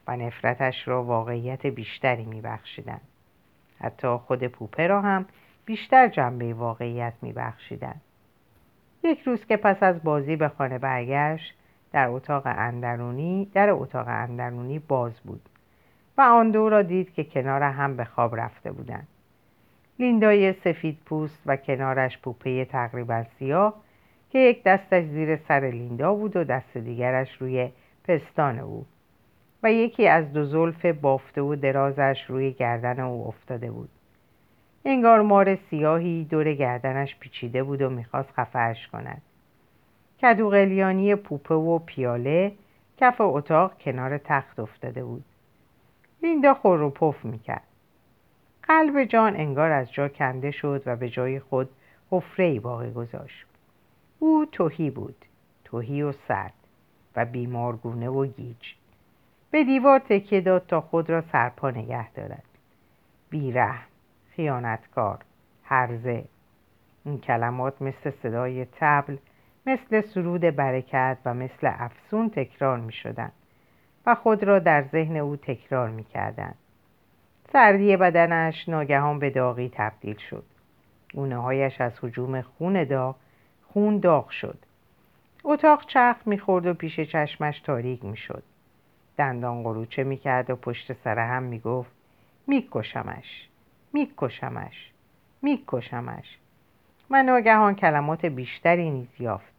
و 0.07 0.17
نفرتش 0.17 0.89
را 0.89 1.05
واقعیت 1.05 1.67
بیشتری 1.67 2.25
میبخشیدند. 2.25 3.01
حتی 3.81 4.09
خود 4.09 4.47
پوپه 4.47 4.87
را 4.87 5.01
هم 5.01 5.27
بیشتر 5.65 6.09
جنبه 6.09 6.55
واقعیت 6.55 7.13
میبخشیدند. 7.23 8.01
یک 9.05 9.21
روز 9.21 9.47
که 9.47 9.57
پس 9.57 9.83
از 9.83 10.03
بازی 10.03 10.37
به 10.37 10.49
خانه 10.49 10.79
برگشت 10.79 11.55
در 11.93 12.09
اتاق 12.09 12.43
اندرونی 12.47 13.51
در 13.55 13.71
اتاق 13.71 14.09
اندرونی 14.09 14.79
باز 14.79 15.21
بود 15.21 15.49
و 16.19 16.21
آن 16.21 16.51
دو 16.51 16.69
را 16.69 16.83
دید 16.83 17.15
که 17.15 17.25
کنار 17.25 17.63
هم 17.63 17.97
به 17.97 18.05
خواب 18.05 18.37
رفته 18.37 18.73
بودند. 18.73 19.09
لیندای 19.99 20.53
سفید 20.53 20.99
پوست 21.07 21.43
و 21.47 21.57
کنارش 21.57 22.19
پوپه 22.19 22.65
تقریبا 22.65 23.25
سیاه 23.39 23.75
که 24.31 24.39
یک 24.39 24.63
دستش 24.63 25.05
زیر 25.05 25.37
سر 25.37 25.61
لیندا 25.61 26.15
بود 26.15 26.37
و 26.37 26.45
دست 26.45 26.77
دیگرش 26.77 27.37
روی 27.37 27.71
پستان 28.05 28.59
او. 28.59 28.87
و 29.63 29.73
یکی 29.73 30.09
از 30.09 30.33
دو 30.33 30.45
زلف 30.45 30.87
بافته 30.87 31.43
و 31.43 31.57
درازش 31.57 32.25
روی 32.29 32.53
گردن 32.53 33.01
او 33.01 33.29
افتاده 33.29 33.71
بود. 33.71 33.89
انگار 34.85 35.23
مار 35.23 35.59
سیاهی 35.71 36.25
دور 36.25 36.55
گردنش 36.55 37.17
پیچیده 37.21 37.63
بود 37.63 37.83
و 37.83 37.91
می‌خواست 37.91 38.33
خفهش 38.33 38.87
کند. 38.87 39.23
کدو 40.21 40.51
قلیانی 40.51 41.15
پوپه 41.15 41.55
و 41.55 41.79
پیاله 41.79 42.53
کف 42.97 43.21
اتاق 43.21 43.79
کنار 43.79 44.19
تخت 44.19 44.61
افتاده 44.61 45.05
بود. 45.05 45.25
لیندا 46.23 46.55
خور 46.55 46.83
و 46.83 46.91
پف 46.91 47.25
می‌کرد. 47.25 47.63
قلب 48.63 49.05
جان 49.05 49.37
انگار 49.37 49.71
از 49.71 49.93
جا 49.93 50.09
کنده 50.09 50.51
شد 50.51 50.83
و 50.87 50.97
به 50.97 51.09
جای 51.09 51.41
خود 51.41 51.71
حفره 52.11 52.61
باقی 52.61 52.91
گذاشت. 52.91 53.48
او 54.19 54.47
توهی 54.53 54.91
بود 54.91 55.25
توهی 55.65 56.03
و 56.03 56.13
سرد 56.13 56.55
و 57.17 57.25
بیمارگونه 57.25 58.09
و 58.09 58.27
گیج. 58.27 58.75
به 59.51 59.65
دیوار 59.65 59.99
تکیه 59.99 60.41
داد 60.41 60.67
تا 60.67 60.81
خود 60.81 61.11
را 61.11 61.21
سرپا 61.21 61.71
نگه 61.71 62.13
دارد. 62.13 62.45
بیره 63.31 63.75
خیانتکار 64.31 65.19
هرزه. 65.65 66.25
این 67.05 67.21
کلمات 67.21 67.83
مثل 67.83 68.11
صدای 68.11 68.67
تبل 68.73 69.17
مثل 69.67 70.01
سرود 70.01 70.41
برکت 70.41 71.19
و 71.25 71.35
مثل 71.35 71.71
افسون 71.73 72.31
تکرار 72.31 72.81
می 72.81 72.93
شدن 72.93 73.33
و 74.07 74.15
خود 74.15 74.45
را 74.45 74.59
در 74.59 74.83
ذهن 74.83 75.17
او 75.17 75.37
تکرار 75.37 75.89
می 75.89 76.05
کردن. 76.05 76.55
سردی 77.53 77.97
بدنش 77.97 78.69
ناگهان 78.69 79.19
به 79.19 79.31
داغی 79.31 79.71
تبدیل 79.75 80.17
شد. 80.17 80.45
گونه 81.15 81.37
هایش 81.37 81.81
از 81.81 81.93
حجوم 82.05 82.43
خون 82.43 82.85
داغ 82.85 83.17
خون 83.73 83.99
داغ 83.99 84.31
شد. 84.31 84.59
اتاق 85.45 85.87
چرخ 85.87 86.17
می‌خورد 86.27 86.67
و 86.67 86.75
پیش 86.75 87.01
چشمش 87.01 87.61
تاریک 87.61 88.05
می‌شد. 88.05 88.43
دندان 89.17 89.63
قروچه 89.63 90.05
می‌کرد 90.05 90.51
و 90.51 90.57
پشت 90.57 90.93
سر 90.93 91.19
هم 91.19 91.43
می‌گفت 91.43 91.91
میکشمش 92.47 93.49
میکشمش 93.93 94.91
میکشمش. 95.43 96.39
و 97.11 97.23
ناگهان 97.23 97.75
کلمات 97.75 98.27
بیشتری 98.27 98.91
نیز 98.91 99.21
یافت. 99.21 99.53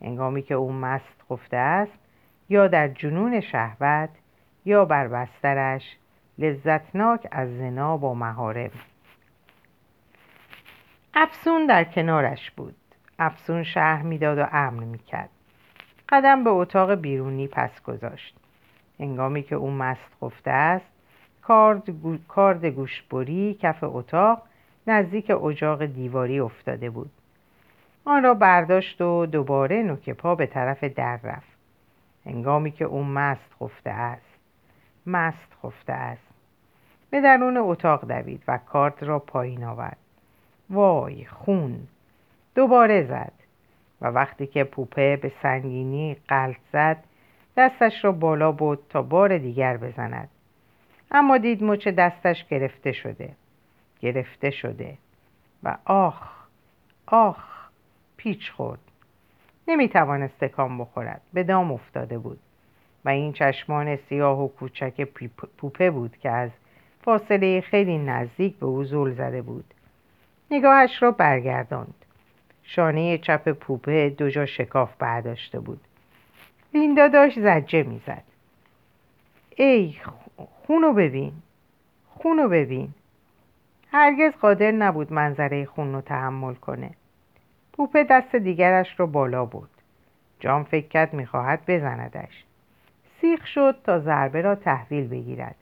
انگامی 0.00 0.42
که 0.42 0.54
او 0.54 0.72
مست 0.72 1.22
خفته 1.30 1.56
است 1.56 1.98
یا 2.48 2.68
در 2.68 2.88
جنون 2.88 3.40
شهوت 3.40 4.10
یا 4.64 4.84
بر 4.84 5.08
بسترش 5.08 5.96
لذتناک 6.38 7.28
از 7.30 7.58
زنا 7.58 7.96
با 7.96 8.14
مهارم 8.14 8.70
افسون 11.14 11.66
در 11.66 11.84
کنارش 11.84 12.50
بود. 12.50 12.74
افسون 13.24 13.62
شهر 13.62 14.02
می‌داد 14.02 14.38
و 14.38 14.46
امر 14.52 14.84
می‌کرد. 14.84 15.28
قدم 16.08 16.44
به 16.44 16.50
اتاق 16.50 16.94
بیرونی 16.94 17.48
پس 17.48 17.82
گذاشت. 17.82 18.36
انگامی 18.98 19.42
که 19.42 19.54
او 19.54 19.70
مست 19.70 20.10
خفته 20.20 20.50
است 20.50 20.86
کارد, 21.42 21.90
گو... 21.90 22.16
کارد 22.28 22.64
گوشبری 22.64 23.58
کف 23.62 23.78
اتاق 23.82 24.42
نزدیک 24.86 25.30
اجاق 25.30 25.86
دیواری 25.86 26.40
افتاده 26.40 26.90
بود. 26.90 27.10
آن 28.04 28.22
را 28.22 28.34
برداشت 28.34 29.00
و 29.00 29.26
دوباره 29.26 29.82
نوک 29.82 30.10
پا 30.10 30.34
به 30.34 30.46
طرف 30.46 30.84
در 30.84 31.16
رفت. 31.22 31.52
انگامی 32.26 32.70
که 32.70 32.84
او 32.84 33.04
مست 33.04 33.54
خفته 33.60 33.90
است 33.90 34.38
مست 35.06 35.56
خفته 35.62 35.92
است. 35.92 36.28
به 37.10 37.20
درون 37.20 37.56
اتاق 37.56 38.08
دوید 38.08 38.42
و 38.48 38.58
کارد 38.58 39.02
را 39.02 39.18
پایین 39.18 39.64
آورد. 39.64 39.96
وای 40.70 41.24
خون! 41.24 41.86
دوباره 42.54 43.02
زد 43.02 43.32
و 44.00 44.06
وقتی 44.06 44.46
که 44.46 44.64
پوپه 44.64 45.16
به 45.16 45.32
سنگینی 45.42 46.16
قلط 46.28 46.56
زد 46.72 47.04
دستش 47.56 48.04
را 48.04 48.12
بالا 48.12 48.52
بود 48.52 48.78
تا 48.88 49.02
بار 49.02 49.38
دیگر 49.38 49.76
بزند. 49.76 50.28
اما 51.10 51.38
دید 51.38 51.64
مچ 51.64 51.88
دستش 51.88 52.44
گرفته 52.44 52.92
شده. 52.92 53.32
گرفته 54.00 54.50
شده. 54.50 54.98
و 55.62 55.76
آخ 55.84 56.32
آخ 57.06 57.36
پیچ 58.16 58.50
خورد. 58.50 58.80
نمی 59.68 59.88
توانست 59.88 60.44
تکان 60.44 60.78
بخورد. 60.78 61.20
به 61.32 61.42
دام 61.42 61.72
افتاده 61.72 62.18
بود. 62.18 62.38
و 63.04 63.08
این 63.08 63.32
چشمان 63.32 63.96
سیاه 63.96 64.42
و 64.42 64.48
کوچک 64.48 65.00
پوپه 65.58 65.90
بود 65.90 66.16
که 66.16 66.30
از 66.30 66.50
فاصله 67.04 67.60
خیلی 67.60 67.98
نزدیک 67.98 68.56
به 68.56 68.66
او 68.66 68.84
زل 68.84 69.10
زده 69.10 69.42
بود. 69.42 69.64
نگاهش 70.50 71.02
را 71.02 71.10
برگرداند. 71.10 72.01
شانه 72.62 73.18
چپ 73.18 73.48
پوپه 73.48 74.10
دو 74.10 74.30
جا 74.30 74.46
شکاف 74.46 74.96
برداشته 74.98 75.60
بود. 75.60 75.80
لیندا 76.74 77.08
داشت 77.08 77.40
زجه 77.40 77.82
می‌زد. 77.82 78.22
ای 79.56 79.96
خونو 80.36 80.92
ببین 80.92 81.32
خونو 82.08 82.48
ببین. 82.48 82.94
هرگز 83.92 84.32
قادر 84.32 84.70
نبود 84.70 85.12
منظره 85.12 85.64
خون 85.64 85.92
رو 85.92 86.00
تحمل 86.00 86.54
کنه. 86.54 86.90
پوپه 87.72 88.04
دست 88.04 88.36
دیگرش 88.36 89.00
رو 89.00 89.06
بالا 89.06 89.44
بود 89.44 89.70
جان 90.40 90.64
فکر 90.64 90.88
کرد 90.88 91.14
می‌خواهد 91.14 91.60
بزندش. 91.66 92.44
سیخ 93.20 93.46
شد 93.46 93.76
تا 93.84 93.98
ضربه 93.98 94.40
را 94.42 94.54
تحویل 94.54 95.08
بگیرد. 95.08 95.54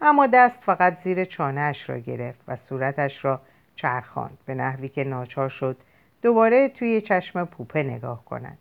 اما 0.00 0.26
دست 0.26 0.56
فقط 0.60 0.98
زیر 1.04 1.24
چانهاش 1.24 1.90
را 1.90 1.98
گرفت 1.98 2.40
و 2.48 2.56
صورتش 2.68 3.24
را 3.24 3.40
چرخاند 3.76 4.38
به 4.46 4.54
نحوی 4.54 4.88
که 4.88 5.04
ناچار 5.04 5.48
شد 5.48 5.76
دوباره 6.22 6.68
توی 6.68 7.00
چشم 7.00 7.44
پوپه 7.44 7.82
نگاه 7.82 8.24
کند 8.24 8.58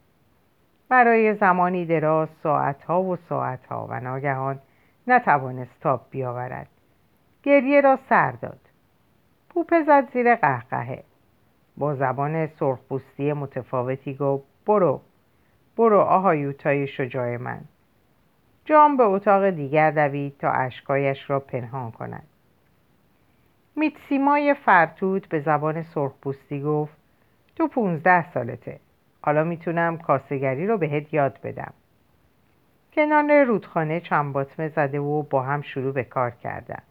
برای 0.89 1.34
زمانی 1.34 1.86
دراز 1.86 2.30
ساعتها 2.44 3.03
و 3.03 3.15
ساعتها 3.15 3.88
و 3.89 4.00
ناگهان 4.00 4.60
نتوانست 5.08 5.80
تاب 5.82 6.01
بیاورد. 6.10 6.68
گریه 7.44 7.82
را 7.82 8.00
سر 8.10 8.32
داد. 8.32 8.60
پوپه 9.50 9.84
زد 9.84 10.12
زیر 10.13 10.36
قهقهه. 10.36 11.03
با 11.77 11.96
زبان 11.96 12.48
سرخپوستی 12.48 13.34
متفاوتی 13.34 14.13
گفت 14.13 14.44
برو 14.65 15.01
برو 15.77 16.00
آهایوتای 16.00 16.88
شجاع 16.88 17.38
من. 17.38 17.62
جام 18.65 18.98
به 18.98 19.03
اتاق 19.03 19.50
دیگر 19.50 19.91
دوید 19.91 20.38
تا 20.38 20.51
اشکایش 20.51 21.30
را 21.30 21.39
پنهان 21.39 21.91
کند. 21.91 22.27
میتسیمای 23.75 24.53
فرتود 24.53 25.27
به 25.30 25.39
زبان 25.39 25.84
سرخپوستی 25.84 26.62
گفت 26.62 27.00
تو 27.55 27.67
پونزده 27.67 28.34
سالته. 28.34 28.79
حالا 29.22 29.43
می‌تونم 29.43 29.98
کاسگری 29.98 30.67
رو 30.67 30.77
بهت 30.77 31.13
یاد 31.13 31.39
بدم. 31.43 31.74
کنار 32.93 33.43
رودخانه 33.43 34.00
چند 34.00 34.48
زده 34.75 35.00
و 35.00 35.24
با 35.24 35.41
هم 35.41 35.62
شروع 35.62 35.93
به 35.93 36.03
کار 36.03 36.31
کردن. 36.31 36.81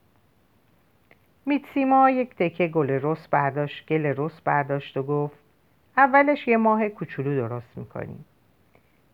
میتسیما 1.46 2.10
یک 2.10 2.34
تکه 2.36 2.68
گل 2.68 2.90
رس 3.02 3.28
برداشت 3.28 3.86
گل 3.88 4.14
رس 4.16 4.40
برداشت 4.40 4.96
و 4.96 5.02
گفت 5.02 5.38
اولش 5.96 6.48
یه 6.48 6.56
ماه 6.56 6.88
کوچولو 6.88 7.48
درست 7.48 7.78
می‌کنیم. 7.78 8.24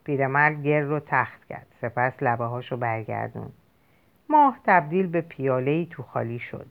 پیرمرد 0.05 0.63
گر 0.63 0.81
رو 0.81 1.01
تخت 1.01 1.45
کرد 1.45 1.67
سپس 1.81 2.23
لبه 2.23 2.45
هاشو 2.45 2.77
برگردون 2.77 3.53
ماه 4.29 4.61
تبدیل 4.65 5.07
به 5.07 5.21
پیاله 5.21 5.85
تو 5.85 6.03
خالی 6.03 6.39
شد. 6.39 6.67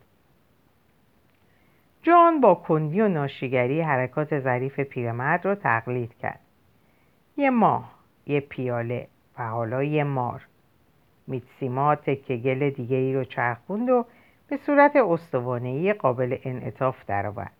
جان 2.05 2.41
با 2.41 2.55
کندی 2.55 3.01
و 3.01 3.07
ناشیگری 3.07 3.81
حرکات 3.81 4.39
ظریف 4.39 4.79
پیرمرد 4.79 5.45
رو 5.45 5.55
تقلید 5.55 6.17
کرد. 6.17 6.39
یه 7.37 7.49
ماه 7.49 7.91
یه 8.25 8.39
پیاله 8.39 9.07
و 9.37 9.47
حالا 9.49 9.83
یه 9.83 10.03
مار. 10.03 10.47
میتسیما 11.27 11.95
تکه 11.95 12.37
گل 12.37 12.69
دیگه 12.69 12.97
ای 12.97 13.13
رو 13.13 13.23
چرخوند 13.23 13.89
و 13.89 14.05
به 14.47 14.57
صورت 14.57 14.95
استوانهای 14.95 15.93
قابل 15.93 16.37
انعطاف 16.43 17.05
درآورد. 17.07 17.51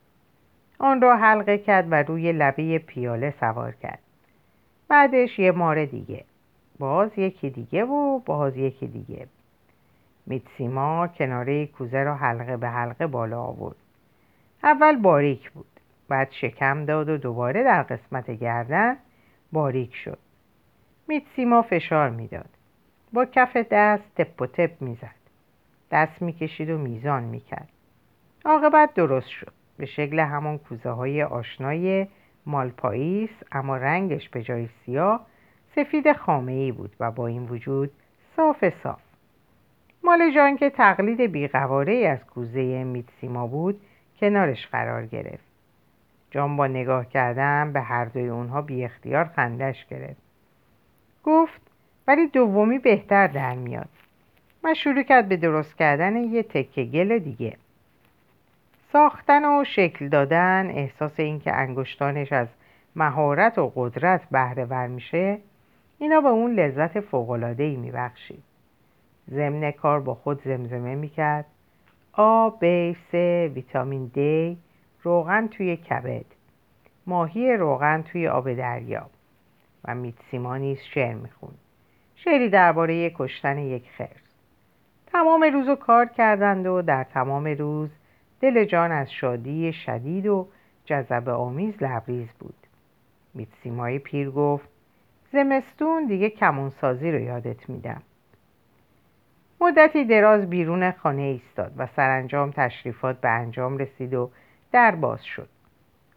آن 0.80 1.02
را 1.02 1.18
حلقه 1.18 1.58
کرد 1.58 1.92
و 1.92 1.96
روی 1.96 2.32
لبه 2.32 2.80
پیاله 2.80 3.34
سوار 3.40 3.72
کرد. 3.72 4.00
بعدش 4.88 5.40
یه 5.40 5.52
مار 5.52 5.86
دیگه. 5.86 6.24
باز 6.80 7.18
یکی 7.18 7.50
دیگه 7.50 7.86
و 7.86 8.20
باز 8.20 8.58
یکی 8.58 8.88
دیگه. 8.88 9.28
میتسیما 10.26 11.08
کناره 11.08 11.66
کوزه 11.66 12.04
را 12.04 12.16
حلقه 12.16 12.58
به 12.58 12.70
حلقه 12.70 13.08
بالا 13.08 13.42
آورد. 13.42 13.76
اول 14.66 14.96
باریک 14.96 15.52
بود. 15.52 15.80
بعد 16.10 16.32
شکم 16.32 16.86
داد 16.86 17.10
و 17.10 17.18
دوباره 17.18 17.64
در 17.64 17.84
قسمت 17.84 18.32
گردن 18.32 18.98
باریک 19.52 19.96
شد. 19.96 20.18
میتسیما 21.08 21.62
فشار 21.62 22.10
می‌داد. 22.10 22.50
با 23.14 23.26
کف 23.26 23.58
دست 23.72 24.04
تپ 24.16 24.42
و 24.42 24.48
تپ 24.48 24.82
می‌زد. 24.82 25.16
دست 25.92 26.22
می‌کشید 26.22 26.70
و 26.70 26.78
میزان 26.78 27.24
می‌کرد. 27.24 27.70
عاقبت 28.46 28.94
درست 28.94 29.28
شد. 29.28 29.54
به 29.78 29.86
شکل 29.86 30.20
همان 30.20 30.58
کوزه 30.58 30.90
های 30.90 31.24
آشنای 31.24 32.08
مالپاییس 32.46 33.30
اما 33.52 33.78
رنگش 33.78 34.30
به 34.30 34.44
جای 34.44 34.70
سیاه 34.86 35.26
سفید 35.76 36.14
خامه 36.14 36.52
ای 36.52 36.72
بود 36.72 36.96
و 37.00 37.12
با 37.12 37.28
این 37.28 37.44
وجود 37.44 37.92
صاف 38.36 38.66
صاف. 38.84 39.02
مال 40.04 40.32
جان 40.36 40.58
که 40.58 40.70
تقلید 40.70 41.22
بیقواره 41.22 42.08
از 42.08 42.26
کوزه 42.26 42.84
میتسیما 42.84 43.48
بود 43.48 43.82
کنارش 44.20 44.68
قرار 44.68 45.06
گرفت. 45.06 45.46
جان 46.32 46.58
با 46.58 46.68
نگاه 46.68 47.10
کردن 47.10 47.74
به 47.74 47.82
هر 47.82 48.06
دوی 48.06 48.28
اونها 48.28 48.62
بی 48.62 48.86
اختیار 48.86 49.26
خندش 49.26 49.86
گرفت. 49.86 50.22
گفت 51.24 51.62
ولی 52.08 52.28
دومی 52.28 52.80
بهتر 52.80 53.28
در 53.28 53.56
میاد. 53.56 53.90
و 54.64 54.74
شروع 54.74 55.04
کرد 55.04 55.30
به 55.30 55.38
درست 55.38 55.78
کردن 55.78 56.16
یه 56.16 56.44
تکه 56.44 56.84
گل 56.84 57.20
دیگه. 57.20 57.58
ساختن 58.92 59.46
و 59.46 59.64
شکل 59.64 60.10
دادن 60.10 60.70
احساس 60.70 61.20
اینکه 61.20 61.54
انگشتانش 61.54 62.34
از 62.34 62.48
مهارت 62.96 63.58
و 63.58 63.72
قدرت 63.76 64.22
بهره 64.32 64.66
ور 64.66 64.88
میشه 64.88 65.38
اینا 66.00 66.22
به 66.22 66.28
اون 66.28 66.56
لذت 66.56 67.00
فوقلادهی 67.00 67.76
میبخشید. 67.76 68.44
ضمن 69.30 69.72
کار 69.72 70.00
با 70.00 70.16
خود 70.16 70.42
زمزمه 70.44 70.96
می‌کرد. 70.96 71.46
آ، 72.18 72.50
ب، 72.50 72.92
س، 72.92 73.14
ویتامین 73.56 74.06
دی 74.06 74.58
روغن 75.04 75.48
توی 75.48 75.78
کبد. 75.78 76.26
ماهی 77.08 77.54
روغن 77.54 78.02
توی 78.02 78.28
آب 78.28 78.54
دریا. 78.54 79.10
و 79.86 79.96
میتسیما 79.96 80.58
نیز 80.58 80.80
شعر 80.94 81.14
می‌خوند 81.14 81.58
شعری 82.16 82.50
درباره 82.50 83.10
کشتن 83.16 83.58
یک 83.58 83.90
خرس. 83.98 84.36
تمام 85.08 85.44
روز 85.44 85.78
کار 85.78 86.06
کردند 86.06 86.68
و 86.68 86.82
در 86.82 87.04
تمام 87.04 87.46
روز 87.48 87.90
دل 88.42 88.66
جان 88.66 88.92
از 88.92 89.12
شادی 89.12 89.74
شدید 89.74 90.28
و 90.28 90.48
جذب 90.86 91.30
آمیز 91.30 91.84
لبریز 91.84 92.30
بود. 92.40 92.68
میتسیمای 93.34 94.00
پیر 94.00 94.32
گفت 94.32 94.70
زمستون 95.32 96.06
دیگه 96.08 96.30
کمونسازی 96.30 97.12
رو 97.12 97.20
یادت 97.20 97.70
میدم. 97.70 98.02
مدتی 99.66 100.06
دراز 100.06 100.50
بیرون 100.50 100.92
خانه 100.92 101.22
ایستاد 101.22 101.72
و 101.78 101.88
سرانجام 101.96 102.52
تشریفات 102.52 103.22
به 103.22 103.30
انجام 103.30 103.78
رسید 103.78 104.14
و 104.14 104.30
در 104.72 104.96
باز 104.96 105.26
شد. 105.26 105.50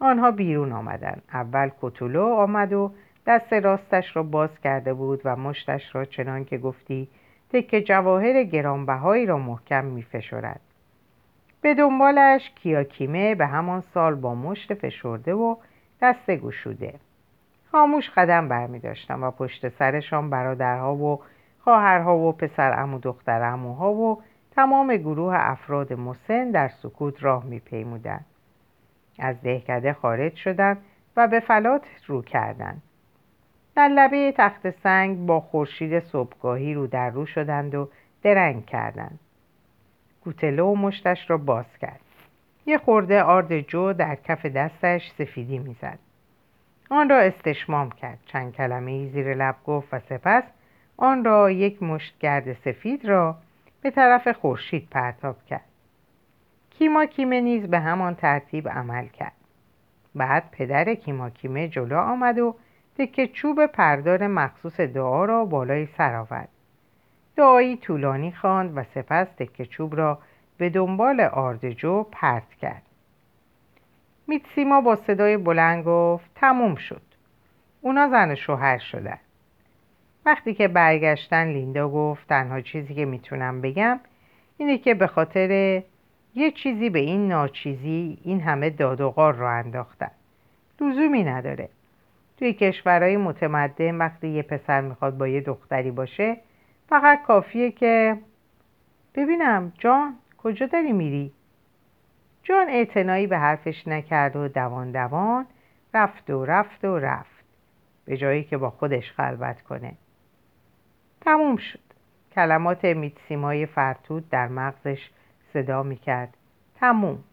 آنها 0.00 0.30
بیرون 0.30 0.72
آمدند. 0.72 1.22
اول 1.32 1.70
کتولو 1.82 2.24
آمد 2.24 2.72
و 2.72 2.92
دست 3.26 3.52
راستش 3.52 4.16
را 4.16 4.22
باز 4.22 4.60
کرده 4.64 4.94
بود 4.94 5.20
و 5.24 5.36
مشتش 5.36 5.94
را 5.94 6.04
چنان 6.04 6.44
که 6.44 6.58
گفتی 6.58 7.08
تکه 7.52 7.82
جواهر 7.82 8.42
گرانبهایی 8.42 9.26
را 9.26 9.38
محکم 9.38 9.84
می 9.84 10.02
فشرد. 10.02 10.60
به 11.60 11.74
دنبالش 11.74 12.50
کیاکیمه 12.54 13.34
به 13.34 13.46
همان 13.46 13.82
سال 13.94 14.14
با 14.14 14.34
مشت 14.34 14.74
فشرده 14.74 15.34
و 15.34 15.56
دست 16.02 16.30
گشوده. 16.30 16.94
خاموش 17.72 18.10
قدم 18.10 18.48
برمی 18.48 18.78
داشتم 18.78 19.22
و 19.22 19.30
پشت 19.30 19.68
سرشان 19.68 20.30
برادرها 20.30 20.94
و 20.94 21.20
خواهرها 21.68 22.18
و 22.18 22.32
پسر 22.32 22.80
امو 22.80 22.98
دختر 22.98 23.42
اموها 23.42 23.92
و 23.92 24.22
تمام 24.50 24.96
گروه 24.96 25.34
افراد 25.36 25.92
مسن 25.92 26.50
در 26.50 26.68
سکوت 26.68 27.22
راه 27.22 27.44
می 27.44 27.58
پیمودن. 27.58 28.20
از 29.18 29.42
دهکده 29.42 29.92
خارج 29.92 30.34
شدند 30.36 30.78
و 31.16 31.28
به 31.28 31.40
فلات 31.40 31.86
رو 32.06 32.22
کردند. 32.22 32.82
در 33.76 33.88
لبه 33.88 34.34
تخت 34.36 34.70
سنگ 34.70 35.26
با 35.26 35.40
خورشید 35.40 36.00
صبحگاهی 36.00 36.74
رو 36.74 36.86
در 36.86 37.10
رو 37.10 37.26
شدند 37.26 37.74
و 37.74 37.88
درنگ 38.22 38.66
کردند. 38.66 39.18
گوتلو 40.24 40.66
و 40.66 40.74
مشتش 40.74 41.30
را 41.30 41.38
باز 41.38 41.78
کرد. 41.80 42.00
یه 42.66 42.78
خورده 42.78 43.22
آرد 43.22 43.60
جو 43.60 43.92
در 43.92 44.14
کف 44.14 44.46
دستش 44.46 45.10
سفیدی 45.18 45.58
می‌زد. 45.58 45.98
آن 46.90 47.08
را 47.08 47.18
استشمام 47.18 47.90
کرد. 47.90 48.18
چند 48.26 48.52
کلمه 48.52 49.08
زیر 49.08 49.34
لب 49.34 49.56
گفت 49.64 49.94
و 49.94 49.98
سپس 49.98 50.44
آن 51.00 51.24
را 51.24 51.50
یک 51.50 51.82
مشت 51.82 52.18
گرد 52.18 52.52
سفید 52.52 53.04
را 53.04 53.36
به 53.80 53.90
طرف 53.90 54.28
خورشید 54.28 54.88
پرتاب 54.90 55.44
کرد. 55.44 55.64
کیما 56.70 57.06
کیمه 57.06 57.40
نیز 57.40 57.66
به 57.66 57.80
همان 57.80 58.14
ترتیب 58.14 58.68
عمل 58.68 59.06
کرد. 59.06 59.32
بعد 60.14 60.50
پدر 60.52 60.94
کیما 60.94 61.30
کیمه 61.30 61.68
جلو 61.68 61.98
آمد 61.98 62.38
و 62.38 62.54
تکه 62.98 63.26
چوب 63.26 63.66
پردار 63.66 64.26
مخصوص 64.26 64.80
دعا 64.80 65.24
را 65.24 65.44
بالای 65.44 65.86
سر 65.86 66.14
آورد. 66.14 66.48
دعایی 67.36 67.76
طولانی 67.76 68.32
خواند 68.32 68.72
و 68.76 68.84
سپس 68.94 69.26
تکه 69.36 69.66
چوب 69.66 69.96
را 69.96 70.18
به 70.58 70.70
دنبال 70.70 71.20
آردجو 71.20 72.02
پرت 72.12 72.54
کرد. 72.54 72.82
میتسیما 74.26 74.80
با 74.80 74.96
صدای 74.96 75.36
بلند 75.36 75.84
گفت 75.84 76.30
تموم 76.34 76.74
شد. 76.74 77.02
اونا 77.80 78.08
زن 78.08 78.34
شوهر 78.34 78.78
شدن. 78.78 79.18
وقتی 80.28 80.54
که 80.54 80.68
برگشتن 80.68 81.46
لیندا 81.46 81.88
گفت 81.88 82.28
تنها 82.28 82.60
چیزی 82.60 82.94
که 82.94 83.04
می‌تونم 83.04 83.60
بگم 83.60 84.00
اینه 84.56 84.78
که 84.78 84.94
به 84.94 85.06
خاطر 85.06 85.50
یه 86.34 86.50
چیزی 86.50 86.90
به 86.90 86.98
این 86.98 87.28
ناچیزی 87.28 88.18
این 88.24 88.40
همه 88.40 88.70
داد 88.70 89.00
و 89.00 89.10
غار 89.10 89.34
را 89.34 89.50
انداختن. 89.50 90.10
لزومی 90.80 91.24
نداره. 91.24 91.68
توی 92.36 92.52
کشورهای 92.52 93.16
متمدن 93.16 93.94
وقتی 93.94 94.28
یه 94.28 94.42
پسر 94.42 94.80
می‌خواد 94.80 95.18
با 95.18 95.28
یه 95.28 95.40
دختری 95.40 95.90
باشه 95.90 96.36
فقط 96.88 97.22
کافیه 97.22 97.70
که 97.70 98.16
ببینم 99.14 99.72
جان 99.78 100.16
کجا 100.38 100.66
داری 100.66 100.92
میری؟ 100.92 101.32
جان 102.42 102.68
اعتنایی 102.68 103.26
به 103.26 103.38
حرفش 103.38 103.88
نکرد 103.88 104.36
و 104.36 104.48
دوان 104.48 104.92
دوان 104.92 105.46
رفت 105.94 106.30
و 106.30 106.44
رفت 106.44 106.84
و 106.84 106.98
رفت. 106.98 107.44
به 108.04 108.16
جایی 108.16 108.44
که 108.44 108.56
با 108.56 108.70
خودش 108.70 109.12
خلوت 109.12 109.62
کنه. 109.62 109.92
تموم 111.20 111.56
شد. 111.56 111.80
کلمات 112.34 112.84
میتسیمای 112.84 113.66
فرتود 113.66 114.28
در 114.30 114.48
مغزش 114.48 115.10
صدا 115.52 115.82
می‌کرد. 115.82 116.36
تموم 116.80 117.24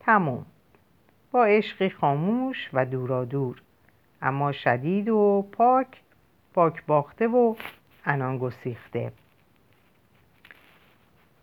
تموم. 0.00 0.46
با 1.32 1.44
عشقی 1.44 1.90
خاموش 1.90 2.70
و 2.72 2.86
دورا 2.86 3.24
دور 3.24 3.62
اما 4.22 4.52
شدید 4.52 5.08
و 5.08 5.48
پاک 5.52 5.86
پاک 6.54 6.86
باخته 6.86 7.28
و 7.28 7.54
انان 8.04 8.38
گسیخته. 8.38 9.12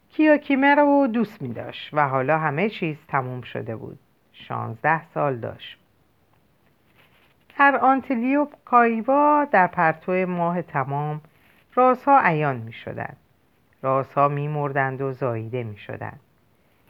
کیوکیمه 0.09 0.75
رو 0.75 1.07
دوست 1.07 1.41
می 1.41 1.53
داشت 1.53 1.89
و 1.93 2.07
حالا 2.07 2.37
همه 2.37 2.69
چیز 2.69 2.97
تموم 3.07 3.41
شده 3.41 3.75
بود. 3.75 3.99
شانزده 4.33 5.03
سال 5.13 5.37
داشت. 5.37 5.77
در 7.57 7.77
آنتلیو 7.77 8.47
کایوا 8.65 9.47
در 9.51 9.67
پرتو 9.67 10.11
ماه 10.11 10.61
تمام 10.61 11.21
رازها 11.75 12.21
عیان 12.23 12.55
می 12.55 12.73
شدن. 12.73 13.15
رازها 13.81 14.27
می 14.27 14.47
مردند 14.47 15.01
و 15.01 15.11
زاییده 15.11 15.63
می 15.63 15.77
شدن. 15.77 16.19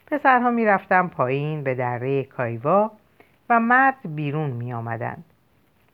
پسرها 0.08 0.52
می 0.52 0.66
رفتن 0.66 1.08
پایین 1.08 1.64
به 1.64 1.76
دره 1.76 2.24
کایوا 2.24 2.92
و 3.50 3.60
مرد 3.60 4.16
بیرون 4.16 4.50
می 4.50 4.74
آمدند. 4.74 5.24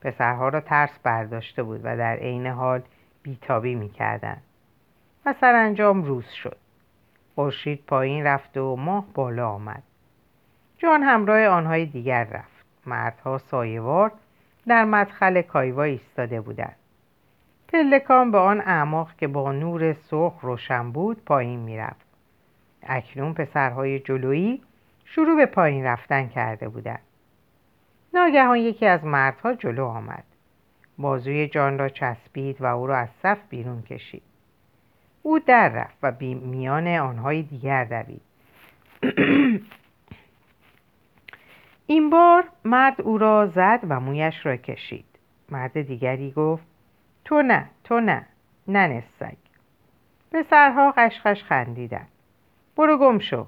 پسرها 0.01 0.49
را 0.49 0.61
ترس 0.61 0.99
برداشته 1.03 1.63
بود 1.63 1.81
و 1.83 1.97
در 1.97 2.15
عین 2.15 2.47
حال 2.47 2.81
بیتابی 3.23 3.75
می 3.75 3.89
کردن. 3.89 4.37
و 5.25 5.33
سرانجام 5.41 6.03
روز 6.03 6.29
شد. 6.29 6.57
خورشید 7.35 7.85
پایین 7.87 8.23
رفت 8.23 8.57
و 8.57 8.75
ماه 8.75 9.05
بالا 9.13 9.49
آمد. 9.49 9.83
جان 10.77 11.03
همراه 11.03 11.45
آنهای 11.45 11.85
دیگر 11.85 12.23
رفت. 12.23 12.65
مردها 12.85 13.37
سایوار 13.37 14.11
در 14.67 14.85
مدخل 14.85 15.41
کایوا 15.41 15.83
ایستاده 15.83 16.41
بودند. 16.41 16.75
پلکان 17.73 18.31
به 18.31 18.37
آن 18.37 18.61
اعماق 18.61 19.15
که 19.17 19.27
با 19.27 19.51
نور 19.51 19.93
سرخ 19.93 20.39
روشن 20.41 20.91
بود 20.91 21.25
پایین 21.25 21.59
می‌رفت. 21.59 22.05
اکنون 22.83 23.33
پسرهای 23.33 23.99
جلویی 23.99 24.61
شروع 25.05 25.35
به 25.35 25.45
پایین 25.45 25.85
رفتن 25.85 26.27
کرده 26.27 26.69
بودند. 26.69 27.01
ناگهان 28.13 28.57
یکی 28.57 28.85
از 28.85 29.05
مردها 29.05 29.53
جلو 29.53 29.85
آمد. 29.85 30.23
بازوی 30.97 31.47
جان 31.47 31.79
را 31.79 31.89
چسبید 31.89 32.61
و 32.61 32.65
او 32.65 32.87
را 32.87 32.97
از 32.97 33.09
صف 33.23 33.37
بیرون 33.49 33.81
کشید. 33.81 34.23
او 35.23 35.39
در 35.39 35.69
رفت 35.69 35.97
و 36.03 36.13
میان 36.21 36.87
آنهای 36.87 37.41
دیگر 37.43 37.83
دوید. 37.83 38.21
این 41.87 42.09
بار 42.09 42.43
مرد 42.65 43.01
او 43.01 43.17
را 43.17 43.47
زد 43.47 43.79
و 43.89 43.99
مویش 43.99 44.45
را 44.45 44.55
کشید. 44.55 45.05
مرد 45.49 45.81
دیگری 45.81 46.31
گفت 46.31 46.68
تو 47.29 47.41
نه 47.41 47.65
تو 47.83 47.99
نه 47.99 48.25
نه 48.67 48.87
نسگ 48.87 49.37
پسرها 50.31 50.93
قشقش 50.97 51.43
خندیدن. 51.43 52.07
برو 52.77 52.97
گم 52.97 53.19
شو. 53.19 53.47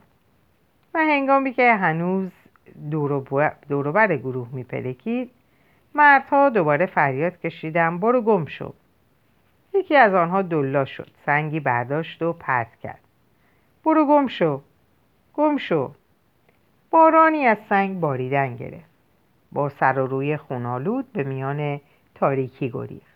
و 0.94 1.00
هنگامی 1.00 1.54
که 1.54 1.74
هنوز 1.74 2.32
دوروبر 3.70 4.18
گروه 4.18 4.48
میپلکید 4.52 5.32
مردها 5.96 6.50
دوباره 6.50 6.86
فریاد 6.86 7.40
کشیدن 7.40 8.00
برو 8.00 8.22
گم 8.22 8.46
شو. 8.46 8.74
یکی 9.74 9.96
از 9.96 10.14
آنها 10.14 10.42
دلا 10.42 10.86
شد 10.86 11.12
سنگی 11.26 11.60
برداشت 11.60 12.22
و 12.22 12.34
پرت 12.34 12.76
کرد. 12.76 13.02
برو 13.86 14.06
گم 14.06 14.28
شو. 14.28 14.62
گم 15.34 15.58
شو. 15.58 15.92
بارانی 16.90 17.46
از 17.46 17.58
سنگ 17.70 18.00
باریدن 18.00 18.56
گرفت. 18.56 18.92
با 19.52 19.70
سر 19.70 20.00
و 20.00 20.08
روی 20.08 20.38
خونالود 20.38 21.14
به 21.14 21.24
میان 21.24 21.82
تاریکی 22.16 22.70
گریخت. 22.70 23.11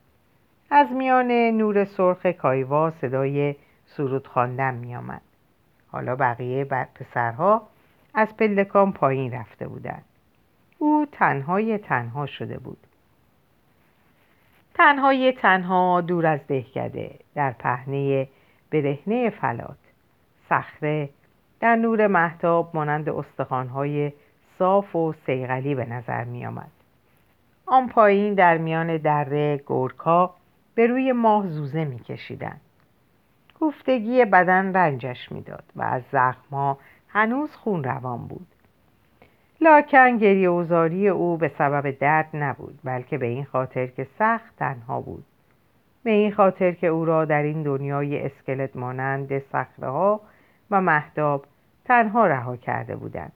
از 0.69 0.91
میان 0.91 1.31
نور 1.31 1.85
سرخ 1.85 2.25
کایوا 2.25 2.91
صدای 3.01 3.55
سرود 3.85 4.27
خواندن 4.27 4.73
می 4.73 4.95
آمد. 4.95 5.21
حالا 5.87 6.15
بقیه 6.15 6.63
پسرها 6.65 7.67
از 8.13 8.37
پلکان 8.37 8.91
پایین 8.91 9.31
رفته 9.33 9.67
بودند. 9.67 10.05
او 10.77 11.07
تنهای 11.11 11.77
تنها 11.77 12.25
شده 12.25 12.57
بود. 12.57 12.77
تنهای 14.73 15.31
تنها 15.31 16.01
دور 16.01 16.25
از 16.25 16.39
دهکده 16.47 17.19
در 17.35 17.51
پهنه 17.51 18.27
برهنه 18.71 19.29
فلات 19.29 19.77
صخره 20.49 21.09
در 21.59 21.75
نور 21.75 22.07
محتاب 22.07 22.71
مانند 22.73 23.09
استخوانهای 23.09 24.11
صاف 24.59 24.95
و 24.95 25.13
سیغلی 25.25 25.75
به 25.75 25.85
نظر 25.85 26.23
می 26.23 26.45
آمد. 26.45 26.71
آن 27.65 27.87
پایین 27.89 28.33
در 28.33 28.57
میان 28.57 28.97
دره 28.97 29.57
گورکا 29.57 30.35
به 30.75 30.87
روی 30.87 31.11
ماه 31.11 31.47
زوزه 31.47 31.85
میکشیدند 31.85 32.61
گفتگی 33.61 34.25
بدن 34.25 34.73
رنجش 34.73 35.31
می‌داد 35.31 35.63
و 35.75 35.81
از 35.81 36.01
زخمها 36.11 36.77
هنوز 37.07 37.55
خون 37.55 37.83
روان 37.83 38.27
بود. 38.27 38.47
لاکن 39.61 40.17
گریه 40.17 40.47
اوزاری 40.47 41.09
او 41.09 41.37
به 41.37 41.51
سبب 41.57 41.91
درد 41.91 42.29
نبود 42.33 42.79
بلکه 42.83 43.17
به 43.17 43.25
این 43.25 43.45
خاطر 43.45 43.87
که 43.87 44.07
سخت 44.19 44.55
تنها 44.57 45.01
بود. 45.01 45.25
به 46.03 46.11
این 46.11 46.31
خاطر 46.31 46.71
که 46.71 46.87
او 46.87 47.05
را 47.05 47.25
در 47.25 47.43
این 47.43 47.63
دنیای 47.63 48.25
اسکلت 48.25 48.75
مانند 48.75 49.39
صخره 49.39 49.87
ها 49.89 50.21
و 50.71 50.81
مهداب 50.81 51.45
تنها 51.85 52.27
رها 52.27 52.57
کرده 52.57 52.95
بودند. 52.95 53.31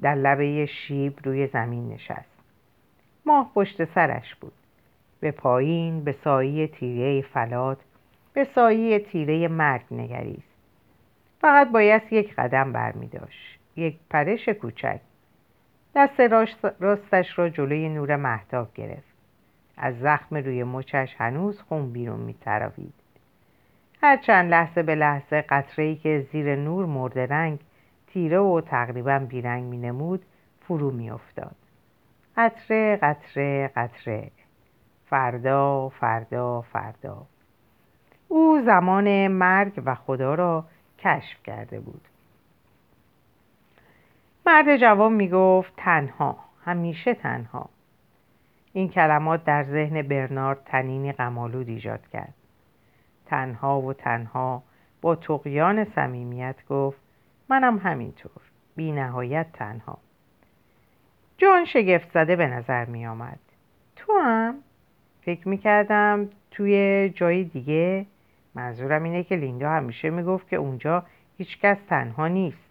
در 0.00 0.14
لبه 0.14 0.66
شیب 0.66 1.18
روی 1.24 1.46
زمین 1.46 1.88
نشست. 1.88 2.36
ماه 3.26 3.50
پشت 3.54 3.84
سرش 3.84 4.34
بود. 4.34 4.52
به 5.20 5.30
پایین 5.30 6.04
به 6.04 6.12
سایه 6.12 6.66
تیره 6.66 7.22
فلات 7.22 7.78
به 8.32 8.44
سایه 8.44 8.98
تیره 8.98 9.48
مرگ 9.48 9.82
نگریست. 9.90 10.56
فقط 11.40 11.70
باید 11.70 12.02
یک 12.10 12.34
قدم 12.34 12.72
برمی 12.72 13.06
داشت 13.06 13.58
یک 13.76 13.96
پرش 14.10 14.48
کوچک. 14.48 15.00
دست 15.94 16.20
راستش 16.80 17.38
را 17.38 17.48
جلوی 17.48 17.88
نور 17.88 18.16
محتاب 18.16 18.74
گرفت. 18.74 19.16
از 19.76 19.98
زخم 19.98 20.36
روی 20.36 20.64
مچش 20.64 21.14
هنوز 21.18 21.60
خون 21.60 21.92
بیرون 21.92 22.20
می 22.20 22.34
تراوید. 22.34 22.94
هر 24.02 24.16
چند 24.16 24.50
لحظه 24.50 24.82
به 24.82 24.94
لحظه 24.94 25.42
قطره‌ای 25.42 25.96
که 25.96 26.26
زیر 26.32 26.56
نور 26.56 26.86
مرده 26.86 27.26
رنگ 27.26 27.58
تیره 28.06 28.38
و 28.38 28.60
تقریبا 28.60 29.18
بیرنگ 29.18 29.64
می 29.64 29.78
نمود 29.78 30.22
فرو 30.60 30.90
می 30.90 31.10
افتاد. 31.10 31.56
قطره 32.36 32.96
قطره 33.02 33.70
قطره. 33.76 34.30
فردا 35.10 35.88
فردا 35.88 36.60
فردا. 36.60 37.26
او 38.28 38.62
زمان 38.66 39.28
مرگ 39.28 39.82
و 39.84 39.94
خدا 39.94 40.34
را 40.34 40.64
کشف 40.98 41.42
کرده 41.44 41.80
بود. 41.80 42.00
مرد 44.46 44.76
جوان 44.76 45.12
می 45.12 45.28
گفت 45.28 45.72
تنها 45.76 46.36
همیشه 46.64 47.14
تنها. 47.14 47.68
این 48.72 48.88
کلمات 48.88 49.44
در 49.44 49.62
ذهن 49.62 50.02
برنارد 50.02 50.64
تنینی 50.64 51.12
غمالود 51.12 51.68
ایجاد 51.68 52.06
کرد. 52.06 52.34
تنها 53.26 53.80
و 53.80 53.92
تنها 53.92 54.62
با 55.02 55.16
تقیان 55.16 55.84
صمیمیت 55.84 56.56
گفت 56.68 57.00
منم 57.48 57.78
همینطور 57.78 58.42
بی 58.76 58.92
نهایت 58.92 59.46
تنها. 59.52 59.98
جان 61.38 61.64
شگفت 61.64 62.12
زده 62.12 62.36
به 62.36 62.46
نظر 62.46 62.84
می 62.84 63.06
آمد 63.06 63.38
تو 63.96 64.12
هم؟ 64.18 64.62
فکر 65.26 65.48
می‌کردم 65.48 66.28
توی 66.50 67.08
جای 67.14 67.44
دیگه. 67.44 68.06
منظورم 68.54 69.02
اینه 69.02 69.22
که 69.22 69.36
لیندا 69.36 69.70
همیشه 69.70 70.10
می‌گفت 70.10 70.48
که 70.48 70.56
اونجا 70.56 71.04
هیچکس 71.38 71.78
تنها 71.88 72.28
نیست. 72.28 72.70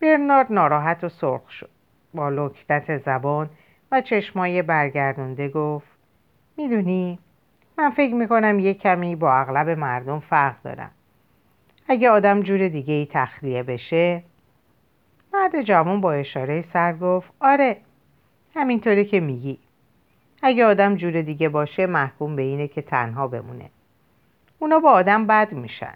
برنارد 0.00 0.52
ناراحت 0.52 1.04
و 1.04 1.08
سرخ 1.08 1.50
شد. 1.50 1.70
با 2.14 2.28
لکنت 2.28 2.98
زبان 2.98 3.50
و 3.92 4.00
چشمای 4.00 4.62
برگردونده 4.62 5.48
گفت 5.48 5.86
می‌دونی 6.56 7.18
من 7.78 7.90
فکر 7.90 8.14
می‌کنم 8.14 8.58
یه 8.58 8.74
کمی 8.74 9.16
با 9.16 9.32
اغلب 9.32 9.68
مردم 9.68 10.20
فرق 10.20 10.62
دارم. 10.62 10.90
اگه 11.88 12.10
آدم 12.10 12.42
جور 12.42 12.68
دیگه 12.68 12.94
ای 12.94 13.08
تخلیه 13.10 13.62
بشه. 13.62 14.22
مرد 15.34 15.62
جوان 15.62 16.00
با 16.00 16.12
اشاره 16.12 16.64
سر 16.72 16.92
گفت 16.92 17.32
آره 17.40 17.76
همینطوری 18.54 19.04
که 19.04 19.20
میگی. 19.20 19.58
اگه 20.46 20.64
آدم 20.64 20.96
جور 20.96 21.22
دیگه 21.22 21.48
باشه 21.48 21.86
محکوم 21.86 22.36
به 22.36 22.42
اینه 22.42 22.68
که 22.68 22.82
تنها 22.82 23.28
بمونه. 23.28 23.70
اونا 24.58 24.78
با 24.78 24.90
آدم 24.90 25.26
بد 25.26 25.52
میشن. 25.52 25.94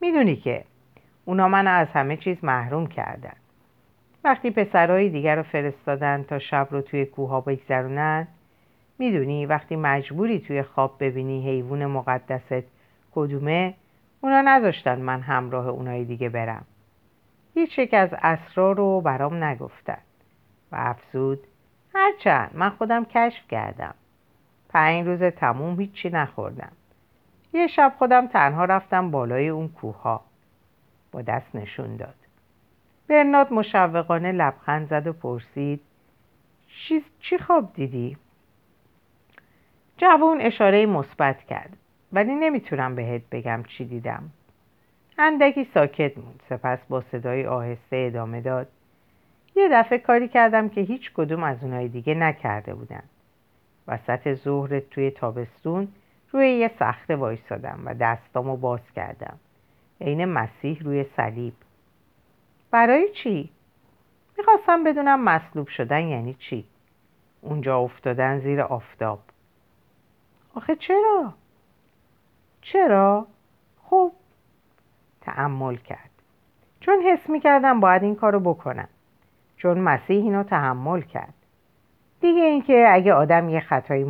می‌دونی 0.00 0.36
که 0.36 0.64
اونا 1.24 1.48
من 1.48 1.66
از 1.66 1.88
همه 1.88 2.16
چیز 2.16 2.44
محروم 2.44 2.86
کردن. 2.86 3.32
وقتی 4.24 4.50
پسرهای 4.50 5.08
دیگر 5.08 5.36
رو 5.36 5.42
فرستادن 5.42 6.22
تا 6.22 6.38
شب 6.38 6.68
رو 6.70 6.80
توی 6.80 7.04
کوها 7.04 7.40
بگذرونن 7.40 8.28
می‌دونی 8.98 9.46
وقتی 9.46 9.76
مجبوری 9.76 10.38
توی 10.38 10.62
خواب 10.62 10.96
ببینی 11.00 11.48
حیوان 11.48 11.86
مقدست 11.86 12.64
کدومه 13.14 13.74
اونا 14.20 14.40
نذاشتن 14.40 15.00
من 15.00 15.20
همراه 15.20 15.68
اونای 15.68 16.04
دیگه 16.04 16.28
برم. 16.28 16.64
هیچ 17.54 17.78
یک 17.78 17.94
از 17.94 18.08
اسرار 18.22 18.76
رو 18.76 19.00
برام 19.00 19.44
نگفتن. 19.44 19.98
و 20.72 20.76
افزود 20.78 21.38
هرچند 21.94 22.50
من 22.54 22.70
خودم 22.70 23.04
کشف 23.04 23.48
کردم. 23.48 23.94
پنج 24.68 25.06
روز 25.06 25.22
تموم 25.22 25.80
هیچی 25.80 26.10
نخوردم. 26.10 26.72
یه 27.52 27.66
شب 27.66 27.92
خودم 27.98 28.26
تنها 28.26 28.64
رفتم 28.64 29.10
بالای 29.10 29.48
اون 29.48 29.68
کوها 29.68 30.20
با 31.12 31.22
دست 31.22 31.54
نشون 31.54 31.96
داد. 31.96 32.14
برناد 33.08 33.52
مشوقانه 33.52 34.32
لبخند 34.32 34.88
زد 34.88 35.06
و 35.06 35.12
پرسید 35.12 35.80
چی, 36.68 37.04
چی 37.20 37.38
خواب 37.38 37.72
دیدی؟ 37.74 38.16
جوون 39.98 40.40
اشاره 40.40 40.86
مثبت 40.86 41.42
کرد. 41.42 41.76
ولی 42.12 42.34
نمی‌تونم 42.34 42.94
بهت 42.94 43.22
بگم 43.32 43.62
چی 43.62 43.84
دیدم. 43.84 44.30
اندکی 45.18 45.64
ساکت 45.74 46.18
موند. 46.18 46.42
سپس 46.48 46.78
با 46.88 47.00
صدای 47.00 47.46
آهسته 47.46 48.04
ادامه 48.06 48.40
داد. 48.40 48.68
یه 49.60 49.68
دفعه 49.72 49.98
کاری 49.98 50.28
کردم 50.28 50.68
که 50.68 50.80
هیچ 50.80 51.12
کدوم 51.12 51.42
از 51.42 51.62
اونای 51.62 51.88
دیگه 51.88 52.14
نکرده 52.14 52.74
بودن. 52.74 53.02
وسط 53.88 54.34
ظهر 54.34 54.80
توی 54.80 55.10
تابستون 55.10 55.88
روی 56.32 56.48
یه 56.48 56.70
سخته 56.78 57.16
وایستادم 57.16 57.80
و 57.84 57.94
دستامو 57.94 58.56
باز 58.56 58.92
کردم. 58.96 59.38
عین 60.00 60.24
مسیح 60.24 60.82
روی 60.82 61.04
صلیب. 61.16 61.54
برای 62.70 63.08
چی؟ 63.12 63.50
می‌خواستم 64.38 64.84
بدونم 64.84 65.24
مصلوب 65.24 65.68
شدن 65.68 66.00
یعنی 66.00 66.34
چی. 66.34 66.64
اونجا 67.40 67.78
افتادن 67.78 68.38
زیر 68.38 68.60
آفتاب. 68.60 69.20
آخه 70.54 70.76
چرا؟ 70.76 71.34
چرا؟ 72.62 73.26
خب 73.82 74.12
تعمل 75.20 75.76
کرد. 75.76 76.10
چون 76.80 77.02
حس 77.02 77.30
می‌کردم 77.30 77.80
باید 77.80 78.02
این 78.02 78.14
کارو 78.14 78.40
بکنم. 78.40 78.88
چون 79.62 79.78
مسیح 79.78 80.16
اینو 80.16 80.42
تحمل 80.42 81.00
کرد. 81.00 81.34
دیگه 82.20 82.42
اینکه 82.42 82.86
اگه 82.90 83.12
آدم 83.12 83.48
یه 83.48 83.60
خطایی 83.60 84.04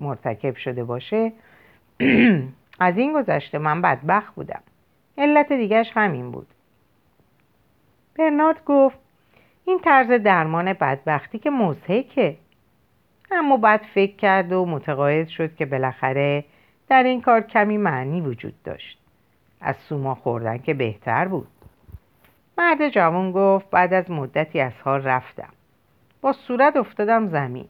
مرتکب 0.00 0.56
شده 0.56 0.84
باشه 0.84 1.32
از 2.80 2.98
این 2.98 3.12
گذشته 3.12 3.58
من 3.58 3.82
بدبخت 3.82 4.34
بودم. 4.34 4.62
علت 5.18 5.52
دیگهش 5.52 5.90
همین 5.94 6.30
بود. 6.30 6.46
برنارد 8.18 8.64
گفت 8.64 8.98
این 9.64 9.78
طرز 9.78 10.10
درمان 10.10 10.72
بدبختی 10.72 11.38
که 11.38 11.50
مزهکه 11.50 12.36
اما 13.30 13.56
بعد 13.56 13.80
فکر 13.94 14.16
کرد 14.16 14.52
و 14.52 14.66
متقاعد 14.66 15.28
شد 15.28 15.54
که 15.54 15.66
بالاخره 15.66 16.44
در 16.88 17.02
این 17.02 17.20
کار 17.20 17.40
کمی 17.40 17.76
معنی 17.76 18.20
وجود 18.20 18.62
داشت. 18.64 18.98
از 19.60 19.76
سوما 19.76 20.14
خوردن 20.14 20.58
که 20.58 20.74
بهتر 20.74 21.28
بود. 21.28 21.48
مرد 22.58 22.88
جوان 22.88 23.32
گفت 23.32 23.70
بعد 23.70 23.94
از 23.94 24.10
مدتی 24.10 24.60
از 24.60 24.72
حال 24.84 25.02
رفتم. 25.02 25.52
با 26.20 26.32
صورت 26.32 26.76
افتادم 26.76 27.28
زمین. 27.28 27.68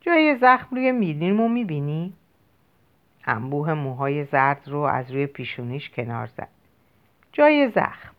جای 0.00 0.36
زخم 0.40 0.76
روی 0.76 0.92
میلیمو 0.92 1.48
می‌بینی؟ 1.48 2.12
انبوه 3.24 3.74
موهای 3.74 4.24
زرد 4.24 4.68
رو 4.68 4.78
از 4.80 5.10
روی 5.10 5.26
پیشونیش 5.26 5.90
کنار 5.90 6.26
زد. 6.26 6.48
جای 7.32 7.68
زخم. 7.68 8.14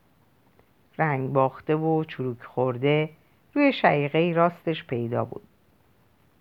رنگ 0.97 1.33
باخته 1.33 1.75
و 1.75 2.03
چروک 2.03 2.43
خورده 2.43 3.09
روی 3.53 3.73
شقیقه 3.73 4.33
راستش 4.35 4.83
پیدا 4.83 5.25
بود. 5.25 5.43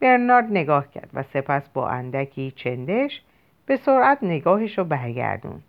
برنارد 0.00 0.44
نگاه 0.50 0.90
کرد 0.90 1.10
و 1.14 1.22
سپس 1.22 1.68
با 1.68 1.88
اندکی 1.88 2.50
چندش 2.50 3.22
به 3.66 3.76
سرعت 3.76 4.18
نگاهش 4.22 4.78
رو 4.78 4.84
برگردون 4.84 5.62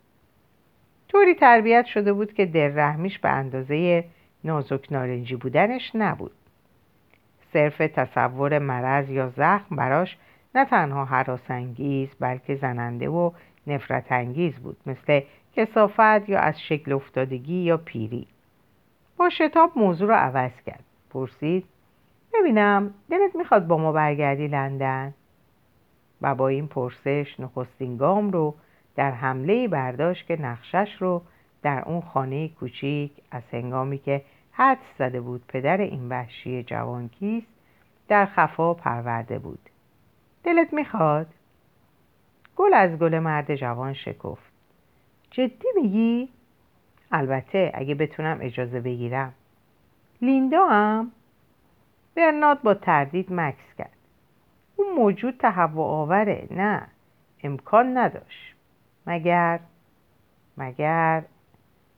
طوری 1.10 1.36
تربیت 1.36 1.86
شده 1.86 2.14
بود 2.14 2.34
که 2.34 2.72
رحمیش 2.76 3.20
به 3.20 3.30
اندازه 3.30 4.04
نازک 4.44 4.88
نارنجی 4.92 5.36
بودنش 5.36 5.92
نبود. 5.96 6.32
صرف 7.54 7.78
تصور 7.78 8.60
مرض 8.60 9.10
یا 9.10 9.30
زخم 9.30 9.76
براش 9.76 10.18
نه 10.56 10.66
تنها 10.66 11.06
حراسانگیز 11.06 12.10
بلکه 12.20 12.56
زننده 12.56 13.10
و 13.10 13.32
نفرت 13.68 14.12
انگیز 14.12 14.54
بود 14.56 14.78
مثل 14.86 15.22
کسافت 15.56 16.30
یا 16.30 16.40
از 16.40 16.62
شکل 16.62 16.94
افتادگی 16.94 17.56
یا 17.56 17.78
پیری. 17.78 18.28
با 19.18 19.30
شتاب 19.30 19.72
موضوع 19.76 20.08
رو 20.08 20.16
عوض 20.16 20.52
کرد. 20.66 20.84
پرسید 21.10 21.66
ببینم 22.34 22.94
دلت 23.10 23.36
می‌خواد 23.36 23.68
با 23.68 23.78
ما 23.78 23.92
برگردی 23.92 24.48
لندن؟ 24.48 25.14
و 26.22 26.36
با 26.36 26.48
این 26.48 26.68
پرسش 26.68 27.36
نخستین 27.40 27.98
گام 27.98 28.32
رو 28.32 28.56
در 29.00 29.12
حمله 29.12 29.68
برداشت 29.68 30.28
که 30.28 30.42
نقشش 30.42 30.98
رو 31.00 31.22
در 31.62 31.84
اون 31.86 32.02
خانه 32.02 32.48
کوچیک 32.48 33.12
از 33.32 33.44
هنگامی 33.52 33.98
که 33.98 34.22
حد 34.52 34.78
زده 34.98 35.22
بود 35.22 35.44
پدر 35.48 35.78
این 35.78 36.10
وحشی 36.10 36.64
جوان 36.64 37.10
کیست 37.10 37.48
در 38.08 38.26
خفا 38.26 38.74
پرورده 38.74 39.40
بود 39.40 39.60
دلت 40.44 40.74
می‌خواد؟ 40.74 41.28
گل 42.56 42.74
از 42.74 43.00
گل 43.00 43.20
مرد 43.20 43.56
جوان 43.56 43.94
شکفت 43.94 44.52
جدی 45.32 45.68
میگی؟ 45.76 46.30
البته 47.12 47.72
اگه 47.74 47.96
بتونم 47.96 48.38
اجازه 48.42 48.80
بگیرم 48.80 49.34
لیندا 50.22 50.68
هم؟ 50.68 51.12
برناد 52.16 52.62
با 52.62 52.74
تردید 52.74 53.34
مکس 53.34 53.76
کرد 53.78 53.98
اون 54.76 54.94
موجود 54.96 55.38
تهوع 55.40 55.86
آوره 55.86 56.48
نه 56.52 56.88
امکان 57.44 57.98
نداشت 57.98 58.59
مگر؟ 59.10 59.60
مگر؟ 60.58 61.24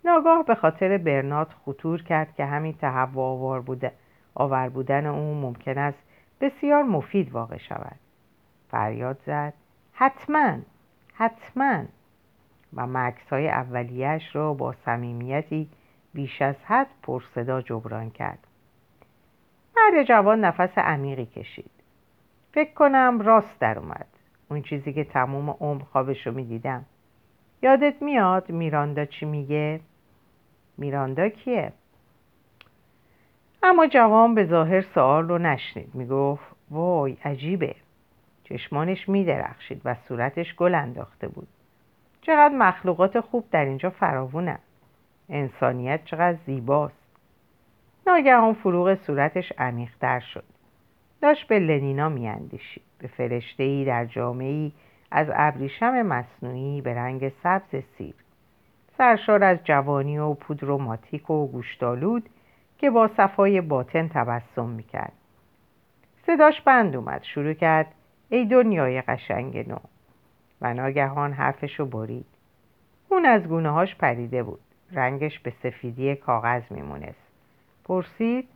ناگاه 0.06 0.46
به 0.46 0.56
خاطر 0.56 0.98
برنات 0.98 1.54
خطور 1.66 2.04
کرد 2.04 2.36
که 2.36 2.46
همین 2.46 2.74
تهوع 2.74 3.24
آور 3.24 3.62
بوده 3.62 3.92
آور 4.36 4.70
بودن 4.70 5.06
او 5.06 5.34
ممکن 5.34 5.78
است 5.78 5.98
بسیار 6.42 6.84
مفید 6.84 7.32
واقع 7.32 7.58
شود. 7.58 8.00
فریاد 8.70 9.20
زد. 9.26 9.54
حتما 9.94 10.58
حتما. 11.14 11.84
و 12.74 12.88
مکس 12.88 13.30
های 13.30 13.50
اولیش 13.50 14.36
را 14.36 14.54
با 14.54 14.74
صمیمیتی 14.86 15.70
بیش 16.14 16.42
از 16.42 16.56
حد 16.66 16.88
پرصدا 17.04 17.62
جبران 17.62 18.10
کرد. 18.10 18.48
مرد 19.78 20.04
جوان 20.04 20.46
نفس 20.46 20.78
عمیقی 20.78 21.26
کشید. 21.26 21.72
فکر 22.52 22.74
کنم 22.74 23.22
راست 23.22 23.60
در 23.60 23.80
اومد. 23.80 24.08
اون 24.50 24.62
چیزی 24.62 24.94
که 24.94 25.04
تموم 25.04 25.50
عمر 25.50 25.84
خوابش 25.84 26.28
رو 26.28 26.34
می‌دیدم. 26.34 26.86
یادت 27.62 28.02
میاد 28.02 28.50
میراندا 28.50 29.06
چی 29.06 29.26
میگه؟ 29.26 29.80
میراندا 30.78 31.30
کیه؟ 31.30 31.74
اما 33.64 33.88
جوان 33.88 34.36
به 34.36 34.46
ظاهر 34.46 34.82
سوال 34.82 35.28
رو 35.28 35.38
نشنید. 35.38 35.96
می‌گفت 35.96 36.44
وای 36.72 37.18
عجیبه. 37.26 37.76
چشمانش 38.44 39.10
میدرخشید 39.10 39.82
و 39.86 39.96
صورتش 40.08 40.56
گل 40.56 40.76
انداخته 40.76 41.28
بود. 41.28 41.48
چقدر 42.22 42.56
مخلوقات 42.56 43.20
خوب 43.20 43.46
در 43.52 43.66
اینجا 43.66 43.90
فراوونن 43.90 44.60
انسانیت 45.30 46.06
چقدر 46.06 46.38
زیباست. 46.46 47.02
ناگهان 48.08 48.54
فروغ 48.54 48.96
صورتش 48.96 49.52
عمیقتر 49.58 50.20
شد. 50.20 50.44
داشت 51.22 51.48
به 51.48 51.60
لنینا 51.60 52.10
میاندیشید. 52.10 52.84
به 53.00 53.08
فرشته 53.08 53.64
ای 53.64 53.86
در 53.86 54.06
جامعه 54.06 54.72
از 55.12 55.28
ابریشم 55.34 56.02
مصنوعی 56.02 56.82
به 56.82 56.94
رنگ 56.94 57.30
سبز 57.44 57.84
سیر 57.98 58.16
سرشار 58.98 59.44
از 59.44 59.58
جوانی 59.64 60.18
و 60.18 60.34
پودروماتیک 60.34 61.30
و 61.30 61.48
گوشتالود 61.48 62.30
که 62.78 62.90
با 62.90 63.10
صفای 63.18 63.62
باطن 63.62 64.08
تبسم 64.08 64.70
می‌کرد. 64.70 65.14
صداش 66.26 66.62
بند 66.62 66.96
اومد 66.96 67.24
شروع 67.24 67.54
کرد 67.54 67.88
ای 68.30 68.46
دنیای 68.46 69.02
قشنگ 69.02 69.70
نو. 69.70 69.78
و 70.62 70.74
ناگهان 70.74 71.34
حرفشو 71.34 71.86
برید. 71.86 72.26
اون 73.10 73.26
از 73.26 73.44
گونه 73.44 73.70
هاش 73.70 73.96
پریده 73.96 74.44
بود. 74.44 74.60
رنگش 74.92 75.40
به 75.40 75.54
سفیدی 75.64 76.16
کاغذ 76.16 76.64
میمونست. 76.70 77.28
پرسید 77.86 78.48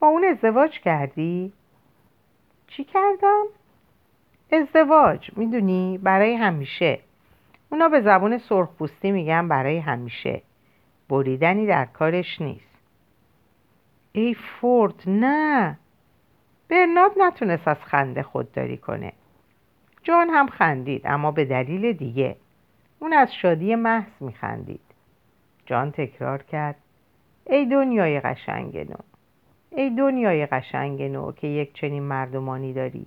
با 0.00 0.06
اون 0.06 0.24
ازدواج 0.24 0.80
کردی؟ 0.80 1.52
چی 2.66 2.84
کردم؟ 2.84 3.44
ازدواج 4.52 5.30
می‌دونی؟ 5.36 5.98
برای 5.98 6.34
همیشه. 6.34 6.98
اونا 7.70 7.88
به 7.88 8.00
زبون 8.00 8.38
سرخپوستی 8.38 9.10
میگن 9.10 9.48
برای 9.48 9.78
همیشه. 9.78 10.42
بریدنی 11.08 11.66
در 11.66 11.84
کارش 11.84 12.40
نیست. 12.40 12.78
ای 14.12 14.34
فورد 14.34 15.02
نه. 15.06 15.78
برنارد 16.68 17.12
نتونست 17.16 17.68
از 17.68 17.76
خنده 17.84 18.22
خودداری 18.22 18.76
کنه. 18.76 19.12
جان 20.02 20.30
هم 20.30 20.48
خندید 20.48 21.02
اما 21.04 21.30
به 21.30 21.44
دلیل 21.44 21.92
دیگه. 21.92 22.36
اون 22.98 23.12
از 23.12 23.34
شادی 23.34 23.74
محض 23.74 24.12
میخندید. 24.20 24.80
جان 25.66 25.90
تکرار 25.90 26.42
کرد. 26.42 26.76
ای 27.46 27.66
دنیای 27.66 28.20
قشنگ 28.20 28.78
نو. 28.78 28.96
ای 29.70 29.90
دنیای 29.90 30.46
قشنگ 30.46 31.02
نو 31.02 31.32
که 31.32 31.46
یک 31.46 31.74
چنین 31.74 32.02
مردمانی 32.02 32.72
داری. 32.72 33.06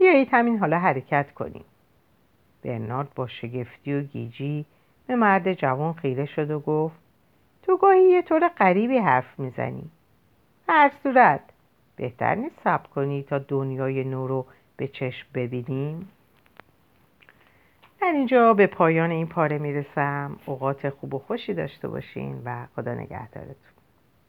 بیایید 0.00 0.28
همین 0.32 0.58
حالا 0.58 0.78
حرکت 0.78 1.32
کنیم. 1.34 1.64
برنارد 2.64 3.14
با 3.14 3.26
شگفتی 3.26 3.94
و 3.94 4.00
گیجی 4.02 4.64
به 5.06 5.16
مرد 5.16 5.54
جوان 5.54 5.92
خیره 5.92 6.26
شد 6.26 6.50
و 6.50 6.60
گفت 6.60 6.96
تو 7.62 7.76
گاهی 7.76 8.02
یه 8.02 8.22
طور 8.22 8.48
غریبی 8.48 8.98
حرف 8.98 9.38
می‌زنی. 9.38 9.90
هر 10.68 10.92
صورت 11.02 11.40
بهتر 11.96 12.34
نیست 12.34 12.54
صبر 12.64 12.86
کنی 12.86 13.22
تا 13.22 13.38
دنیای 13.38 14.04
نو 14.04 14.26
رو 14.26 14.46
به 14.76 14.88
چشم 14.88 15.26
ببینیم. 15.34 16.08
در 18.00 18.12
اینجا 18.12 18.54
به 18.54 18.66
پایان 18.66 19.10
این 19.10 19.26
پاره 19.26 19.58
می‌رسم. 19.58 20.38
اوقات 20.46 20.90
خوب 20.90 21.14
و 21.14 21.18
خوشی 21.18 21.54
داشته 21.54 21.88
باشین 21.88 22.42
و 22.44 22.66
خدا 22.76 22.94
نگهدارتون. 22.94 23.69